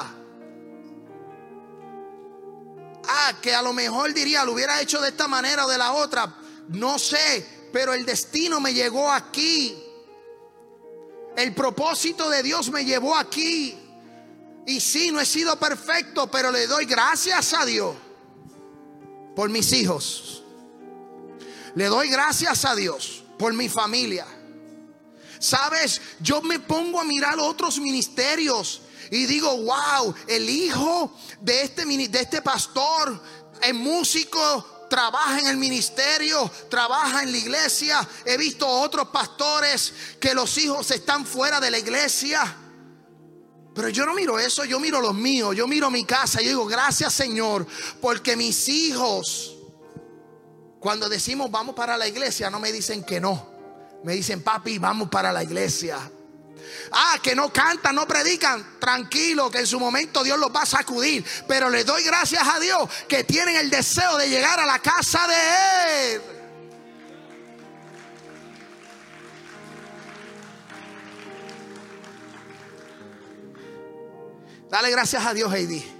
[3.06, 5.92] Ah, que a lo mejor diría, lo hubiera hecho de esta manera o de la
[5.92, 6.34] otra.
[6.68, 9.85] No sé, pero el destino me llegó aquí.
[11.36, 13.76] El propósito de Dios me llevó aquí.
[14.66, 17.94] Y sí, no he sido perfecto, pero le doy gracias a Dios
[19.36, 20.36] por mis hijos
[21.76, 24.26] le doy gracias a Dios por mi familia.
[25.38, 28.80] Sabes, yo me pongo a mirar otros ministerios
[29.10, 33.22] y digo, wow, el hijo de este, de este pastor
[33.62, 38.06] es músico, trabaja en el ministerio, trabaja en la iglesia.
[38.24, 42.56] He visto otros pastores que los hijos están fuera de la iglesia.
[43.74, 46.64] Pero yo no miro eso, yo miro los míos, yo miro mi casa y digo,
[46.66, 47.66] gracias Señor,
[48.00, 49.56] porque mis hijos
[50.80, 53.50] cuando decimos vamos para la iglesia, no me dicen que no.
[54.04, 55.98] Me dicen, papi, vamos para la iglesia.
[56.92, 58.78] Ah, que no cantan, no predican.
[58.78, 61.24] Tranquilo, que en su momento Dios los va a sacudir.
[61.46, 65.26] Pero le doy gracias a Dios que tienen el deseo de llegar a la casa
[65.26, 66.22] de Él.
[74.68, 75.96] Dale gracias a Dios, Heidi.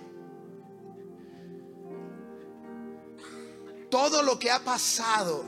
[3.90, 5.44] todo lo que ha pasado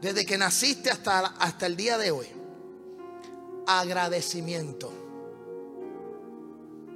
[0.00, 2.39] desde que naciste hasta, hasta el día de hoy.
[3.78, 4.92] Agradecimiento.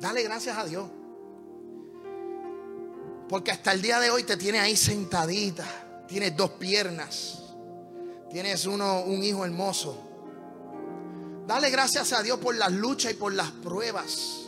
[0.00, 0.88] Dale gracias a Dios.
[3.28, 6.04] Porque hasta el día de hoy te tiene ahí sentadita.
[6.08, 7.42] Tienes dos piernas.
[8.30, 9.98] Tienes uno, un hijo hermoso.
[11.46, 14.44] Dale gracias a Dios por las luchas y por las pruebas.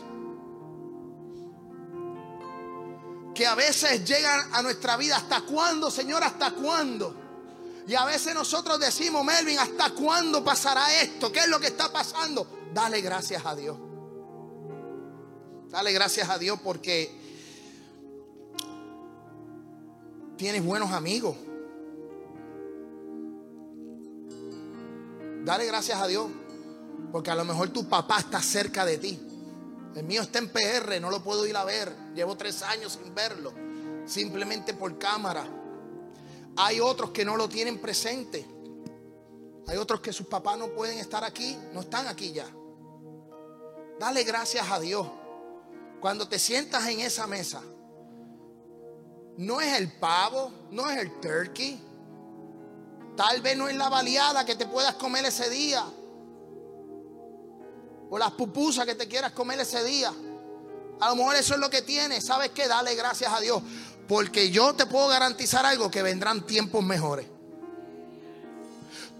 [3.37, 5.15] que a veces llegan a nuestra vida.
[5.15, 6.23] ¿Hasta cuándo, Señor?
[6.23, 7.26] ¿Hasta cuándo?
[7.87, 11.31] Y a veces nosotros decimos, Melvin, ¿hasta cuándo pasará esto?
[11.31, 12.45] ¿Qué es lo que está pasando?
[12.73, 13.77] Dale gracias a Dios.
[15.69, 17.17] Dale gracias a Dios porque
[20.35, 21.37] tienes buenos amigos.
[25.45, 26.27] Dale gracias a Dios
[27.13, 29.17] porque a lo mejor tu papá está cerca de ti.
[29.95, 31.95] El mío está en PR, no lo puedo ir a ver.
[32.13, 33.53] Llevo tres años sin verlo,
[34.05, 35.47] simplemente por cámara.
[36.57, 38.45] Hay otros que no lo tienen presente.
[39.67, 42.47] Hay otros que sus papás no pueden estar aquí, no están aquí ya.
[43.99, 45.07] Dale gracias a Dios.
[45.99, 47.61] Cuando te sientas en esa mesa,
[49.37, 51.79] no es el pavo, no es el turkey.
[53.15, 55.83] Tal vez no es la baleada que te puedas comer ese día.
[58.09, 60.13] O las pupusas que te quieras comer ese día.
[60.99, 62.25] A lo mejor eso es lo que tienes.
[62.25, 62.67] ¿Sabes qué?
[62.67, 63.61] Dale gracias a Dios.
[64.07, 67.27] Porque yo te puedo garantizar algo, que vendrán tiempos mejores.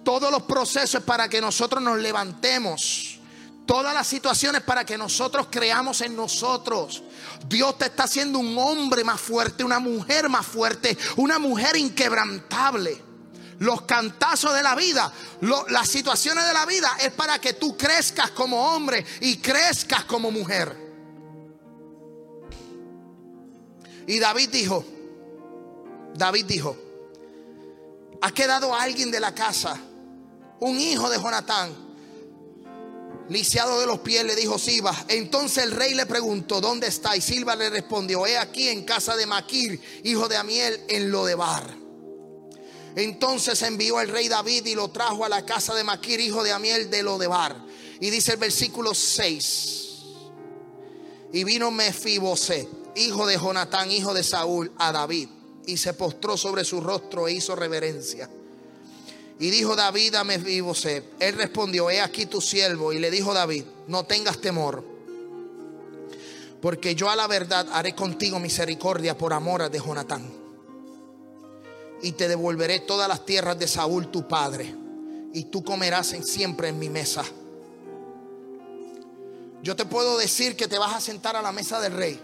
[0.03, 3.19] Todos los procesos para que nosotros nos levantemos.
[3.65, 7.03] Todas las situaciones para que nosotros creamos en nosotros.
[7.49, 13.03] Dios te está haciendo un hombre más fuerte, una mujer más fuerte, una mujer inquebrantable.
[13.59, 15.11] Los cantazos de la vida,
[15.69, 20.31] las situaciones de la vida es para que tú crezcas como hombre y crezcas como
[20.31, 20.86] mujer.
[24.07, 24.85] Y David dijo,
[26.15, 26.77] David dijo,
[28.21, 29.77] ha quedado alguien de la casa,
[30.61, 31.75] un hijo de Jonatán,
[33.27, 34.95] lisiado de los pies, le dijo Silva.
[35.09, 37.17] Entonces el rey le preguntó, ¿dónde está?
[37.17, 41.75] Y Silva le respondió, he aquí en casa de Maquir, hijo de Amiel, en Lodebar.
[42.95, 46.53] Entonces envió el rey David y lo trajo a la casa de Maquir, hijo de
[46.53, 47.57] Amiel, de Lodebar.
[47.99, 49.83] Y dice el versículo 6.
[51.33, 55.29] Y vino Mefiboset hijo de Jonatán, hijo de Saúl, a David,
[55.65, 58.29] y se postró sobre su rostro e hizo reverencia.
[59.39, 63.65] Y dijo David a Mefiboset, él respondió, he aquí tu siervo, y le dijo David,
[63.87, 64.83] no tengas temor,
[66.61, 70.27] porque yo a la verdad haré contigo misericordia por amor de Jonatán,
[72.01, 74.73] y te devolveré todas las tierras de Saúl tu padre,
[75.33, 77.23] y tú comerás siempre en mi mesa.
[79.61, 82.19] Yo te puedo decir que te vas a sentar a la mesa del rey.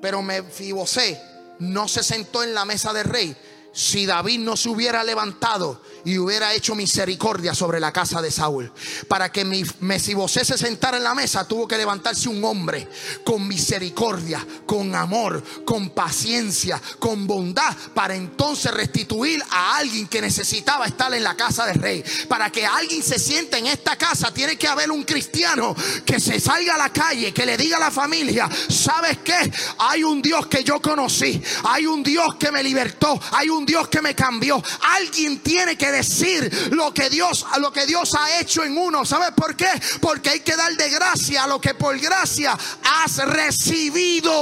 [0.00, 1.20] Pero Mefibosé
[1.58, 3.36] no se sentó en la mesa del rey
[3.72, 8.72] si David no se hubiera levantado y hubiera hecho misericordia sobre la casa de Saúl.
[9.08, 9.44] Para que
[9.80, 12.88] Mesibosé se sentara en la mesa, tuvo que levantarse un hombre
[13.24, 20.86] con misericordia, con amor, con paciencia, con bondad, para entonces restituir a alguien que necesitaba
[20.86, 22.04] estar en la casa del rey.
[22.28, 26.40] Para que alguien se siente en esta casa, tiene que haber un cristiano que se
[26.40, 29.50] salga a la calle, que le diga a la familia, ¿sabes qué?
[29.78, 33.88] Hay un Dios que yo conocí, hay un Dios que me libertó, hay un Dios
[33.88, 34.62] que me cambió.
[34.96, 39.04] Alguien tiene que decir lo que Dios, lo que Dios ha hecho en uno.
[39.04, 39.68] ¿Sabes por qué?
[40.00, 44.32] Porque hay que dar de gracia lo que por gracia has recibido.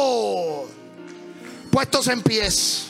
[1.71, 2.85] Puestos en pies.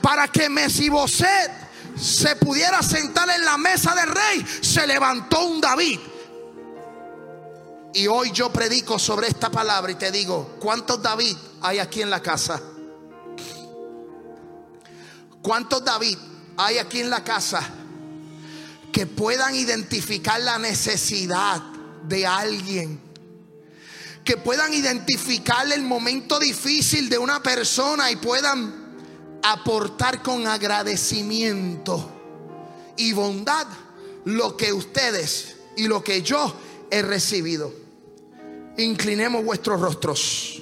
[0.00, 1.52] Para que Mesiboset
[2.00, 6.00] se pudiera sentar en la mesa del rey, se levantó un David.
[7.94, 12.08] Y hoy yo predico sobre esta palabra y te digo, ¿cuántos David hay aquí en
[12.10, 12.60] la casa?
[15.42, 16.16] ¿Cuántos David
[16.56, 17.68] hay aquí en la casa
[18.92, 21.60] que puedan identificar la necesidad
[22.04, 23.00] de alguien?
[24.24, 28.82] Que puedan identificar el momento difícil de una persona y puedan
[29.42, 32.08] aportar con agradecimiento
[32.96, 33.66] y bondad
[34.24, 36.54] lo que ustedes y lo que yo
[36.88, 37.74] he recibido.
[38.78, 40.61] Inclinemos vuestros rostros.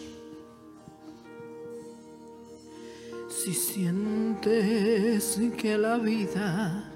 [3.42, 6.92] Si sientes que la vida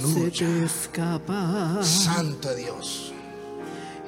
[0.00, 3.12] se te escapa, Santo Dios,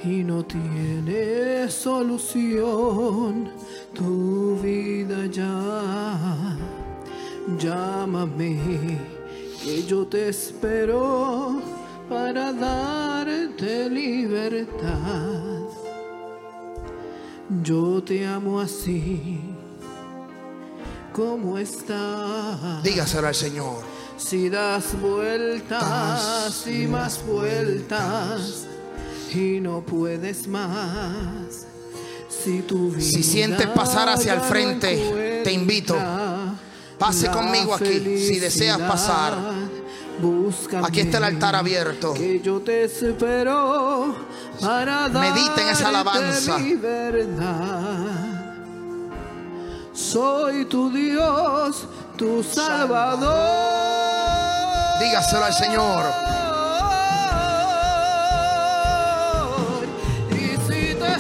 [0.03, 3.53] y no tiene solución
[3.95, 6.57] tu vida ya,
[7.57, 8.99] llámame
[9.63, 11.63] que yo te espero
[12.09, 15.63] para darte libertad.
[17.63, 19.58] Yo te amo así
[21.19, 22.81] ¿Cómo estás?
[22.85, 23.83] Dígaselo al Señor.
[24.17, 28.69] Si das vueltas y más vueltas
[29.35, 31.67] y no puedes más.
[32.29, 35.97] Si, tu vida si sientes pasar hacia el frente, te invito.
[37.01, 39.35] Pase conmigo aquí si deseas pasar.
[40.85, 42.15] Aquí está el altar abierto.
[42.15, 44.15] Que yo te espero
[44.61, 46.59] para Medita en esa alabanza
[49.99, 51.87] soy tu Dios,
[52.17, 53.35] tu Salvador.
[55.01, 56.05] Dígaselo al Señor.
[60.31, 61.19] Y si te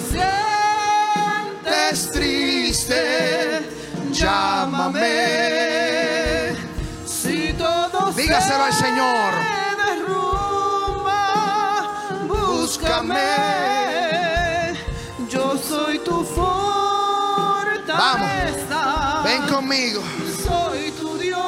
[1.60, 3.68] sientes triste,
[4.12, 5.06] llámame.
[7.04, 9.34] Si todo Dígaselo al Señor.
[9.84, 11.22] Derrumba,
[12.28, 13.18] búscame.
[15.28, 16.67] Yo soy tu fortaleza
[19.48, 20.02] conmigo.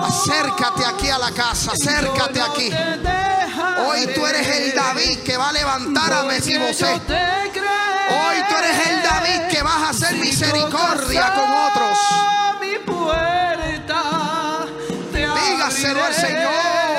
[0.02, 2.70] Acércate aquí a la casa, acércate aquí.
[3.86, 6.92] Hoy tú eres el David que va a levantar a Mefibosé.
[6.92, 7.00] Hoy
[8.48, 11.98] tú eres el David que vas a hacer misericordia con otros.
[15.12, 16.89] Dígaselo al Señor.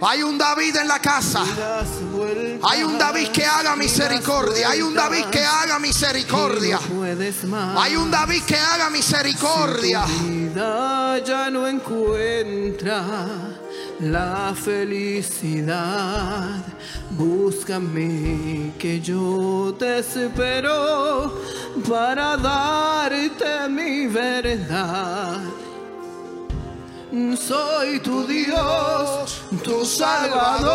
[0.00, 1.44] Hay un David en la casa.
[2.62, 4.70] Hay un David que haga misericordia.
[4.70, 6.78] Hay un David que haga misericordia.
[7.76, 10.04] Hay un David que haga misericordia.
[11.24, 13.04] Ya no encuentra
[14.00, 16.62] la felicidad.
[17.10, 21.40] Búscame que yo te espero
[21.88, 25.40] para darte mi verdad.
[27.18, 30.68] Soy tu Dios, tu Salvador.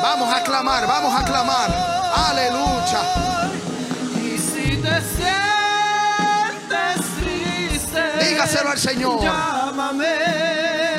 [0.00, 1.70] Vamos a clamar, vamos a clamar.
[2.28, 3.02] Aleluya.
[4.22, 5.36] Y si te sientes
[7.18, 9.20] triste, Dígaselo al Señor.
[9.22, 10.14] Llámame.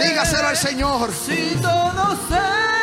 [0.03, 1.11] Dígaselo al Señor.
[1.13, 2.74] Si todo se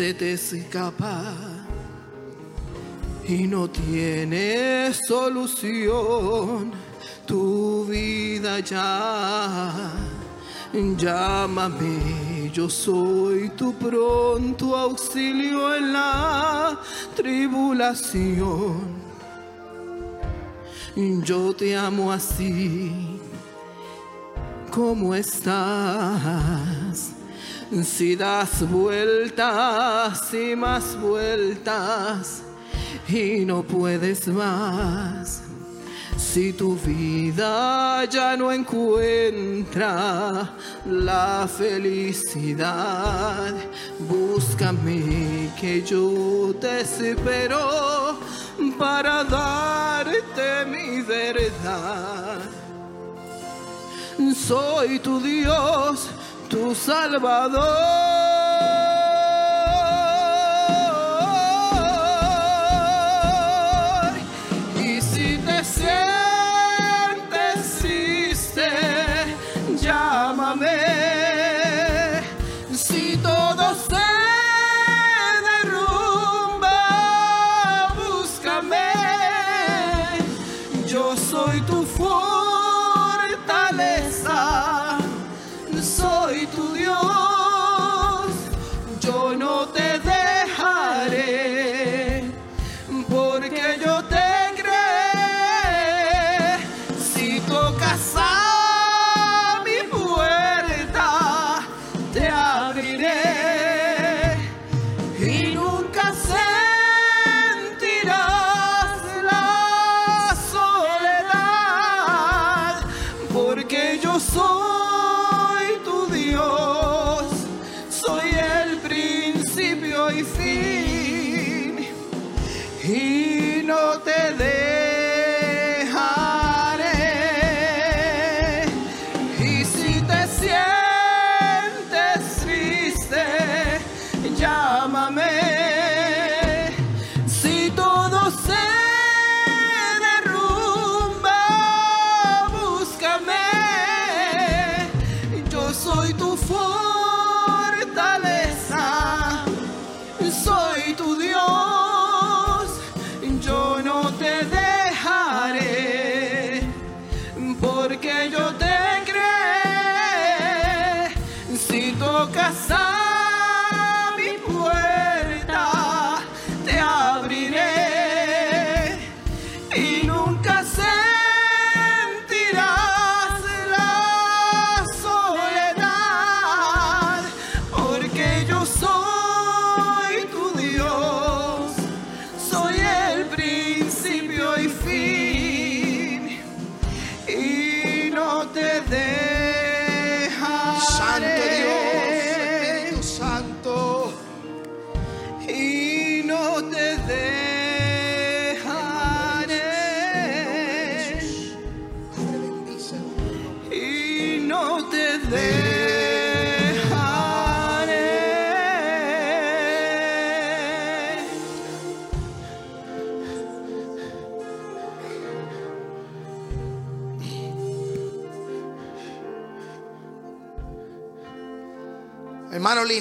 [0.00, 1.34] se te escapa
[3.28, 6.72] y no tienes solución,
[7.26, 9.92] tu vida ya.
[10.72, 16.80] Llámame, yo soy tu pronto auxilio en la
[17.14, 18.80] tribulación.
[21.26, 23.20] Yo te amo así
[24.70, 26.39] como estás.
[27.70, 32.42] Si das vueltas y más vueltas
[33.08, 35.42] y no puedes más.
[36.16, 40.50] Si tu vida ya no encuentra
[40.84, 43.54] la felicidad,
[44.00, 48.18] búscame que yo te espero
[48.78, 52.40] para darte mi verdad.
[54.34, 56.08] Soy tu Dios,
[56.50, 58.09] tu Salvador.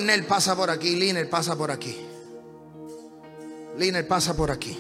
[0.10, 1.95] Linel pasa por aquí, Linel pasa por aquí.
[3.78, 4.76] Linel pasa por aquí.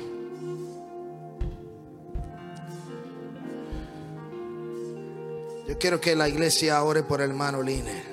[5.67, 8.03] Yo quiero que la iglesia ore por el hermano Linel.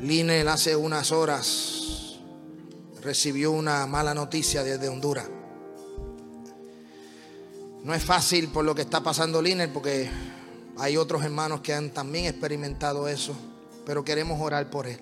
[0.00, 2.18] Linel hace unas horas
[3.00, 5.28] recibió una mala noticia desde Honduras.
[7.84, 10.10] No es fácil por lo que está pasando Linel porque
[10.78, 13.34] hay otros hermanos que han también experimentado eso,
[13.84, 14.98] pero queremos orar por él.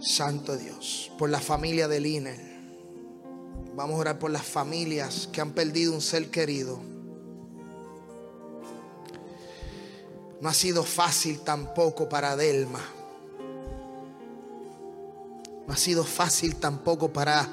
[0.00, 2.52] Santo Dios, por la familia de Linel.
[3.74, 6.80] Vamos a orar por las familias que han perdido un ser querido.
[10.40, 12.80] No ha sido fácil tampoco para Delma.
[15.66, 17.48] No ha sido fácil tampoco para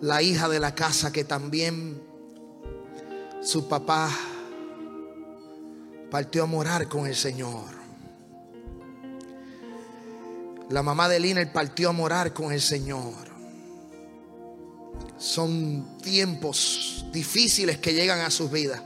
[0.00, 2.02] la hija de la casa que también
[3.42, 4.10] su papá
[6.10, 7.84] partió a morar con el Señor.
[10.70, 13.12] La mamá de Lina partió a morar con el Señor.
[15.18, 18.82] Son tiempos difíciles que llegan a sus vidas.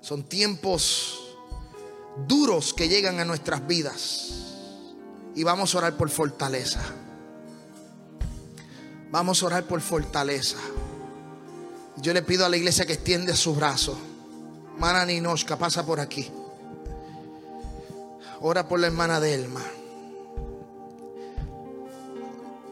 [0.00, 1.20] Son tiempos
[2.26, 4.30] duros que llegan a nuestras vidas.
[5.34, 6.80] Y vamos a orar por fortaleza.
[9.10, 10.58] Vamos a orar por fortaleza.
[11.96, 13.96] Yo le pido a la iglesia que extiende sus brazos.
[14.78, 16.30] Mana Ninoshka, pasa por aquí.
[18.40, 19.62] Ora por la hermana Delma.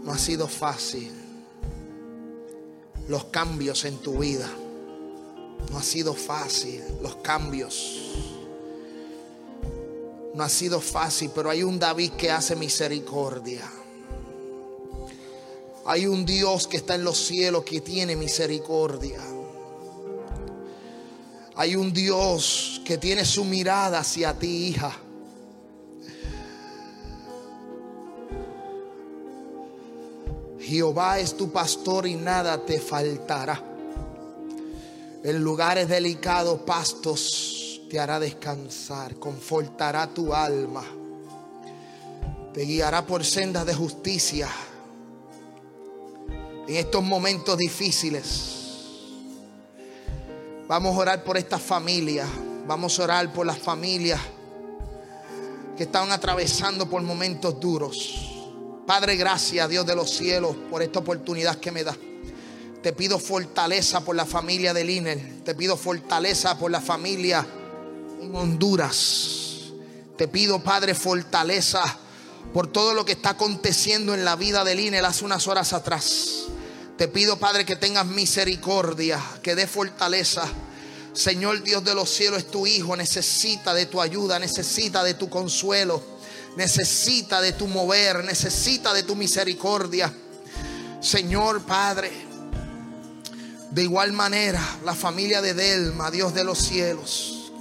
[0.03, 1.13] No ha sido fácil
[3.09, 4.49] los cambios en tu vida.
[5.71, 8.01] No ha sido fácil los cambios.
[10.35, 13.63] No ha sido fácil, pero hay un David que hace misericordia.
[15.85, 19.21] Hay un Dios que está en los cielos que tiene misericordia.
[21.55, 24.97] Hay un Dios que tiene su mirada hacia ti, hija.
[30.61, 33.63] Jehová es tu pastor y nada te faltará.
[35.23, 40.83] En lugares delicados, pastos te hará descansar, confortará tu alma,
[42.55, 44.49] te guiará por sendas de justicia.
[46.67, 48.62] En estos momentos difíciles,
[50.73, 52.27] vamos a orar por esta familia,
[52.67, 54.19] vamos a orar por las familias
[55.77, 58.33] que están atravesando por momentos duros.
[58.87, 61.95] Padre, gracias, Dios de los cielos, por esta oportunidad que me da.
[62.83, 65.45] Te pido fortaleza por la familia de Liner.
[65.45, 67.47] Te pido fortaleza por la familia
[68.23, 69.73] en Honduras.
[70.17, 71.83] Te pido, Padre, fortaleza
[72.55, 76.47] por todo lo que está aconteciendo en la vida de Liner hace unas horas atrás.
[77.03, 80.45] Te pido, Padre, que tengas misericordia, que dé fortaleza.
[81.13, 85.29] Señor Dios de los cielos, es tu Hijo, necesita de tu ayuda, necesita de tu
[85.29, 86.01] consuelo
[86.55, 90.15] necesita de tu mover, necesita de tu misericordia.
[91.01, 92.13] Señor Padre,
[93.73, 97.53] de igual manera la familia de Delma, Dios de los cielos,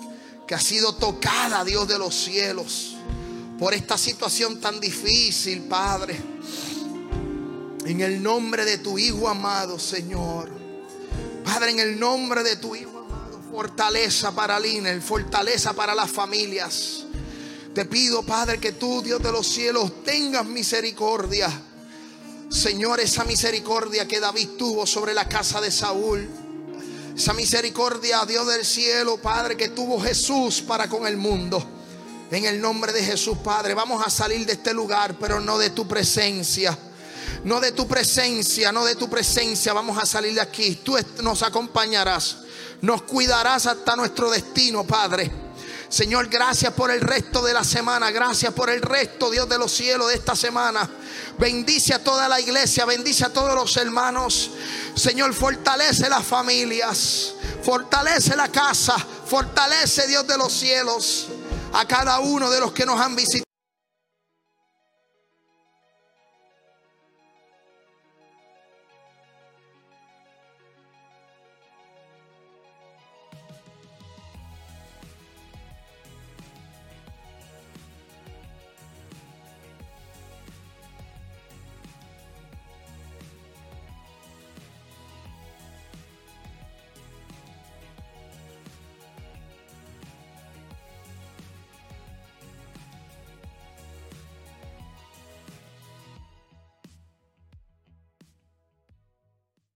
[0.45, 2.95] que ha sido tocada, Dios de los cielos,
[3.57, 6.30] por esta situación tan difícil, Padre.
[7.85, 10.49] En el nombre de tu Hijo amado, Señor.
[11.43, 17.05] Padre, en el nombre de tu Hijo amado, fortaleza para Liner, fortaleza para las familias.
[17.73, 21.49] Te pido, Padre, que tú, Dios de los cielos, tengas misericordia.
[22.49, 26.29] Señor, esa misericordia que David tuvo sobre la casa de Saúl.
[27.15, 31.65] Esa misericordia, Dios del cielo, Padre, que tuvo Jesús para con el mundo.
[32.29, 35.71] En el nombre de Jesús, Padre, vamos a salir de este lugar, pero no de
[35.71, 36.77] tu presencia.
[37.43, 39.73] No de tu presencia, no de tu presencia.
[39.73, 40.75] Vamos a salir de aquí.
[40.83, 42.37] Tú nos acompañarás.
[42.81, 45.31] Nos cuidarás hasta nuestro destino, Padre.
[45.91, 48.11] Señor, gracias por el resto de la semana.
[48.11, 50.89] Gracias por el resto, Dios de los cielos, de esta semana.
[51.37, 54.51] Bendice a toda la iglesia, bendice a todos los hermanos.
[54.95, 61.27] Señor, fortalece las familias, fortalece la casa, fortalece Dios de los cielos
[61.73, 63.50] a cada uno de los que nos han visitado.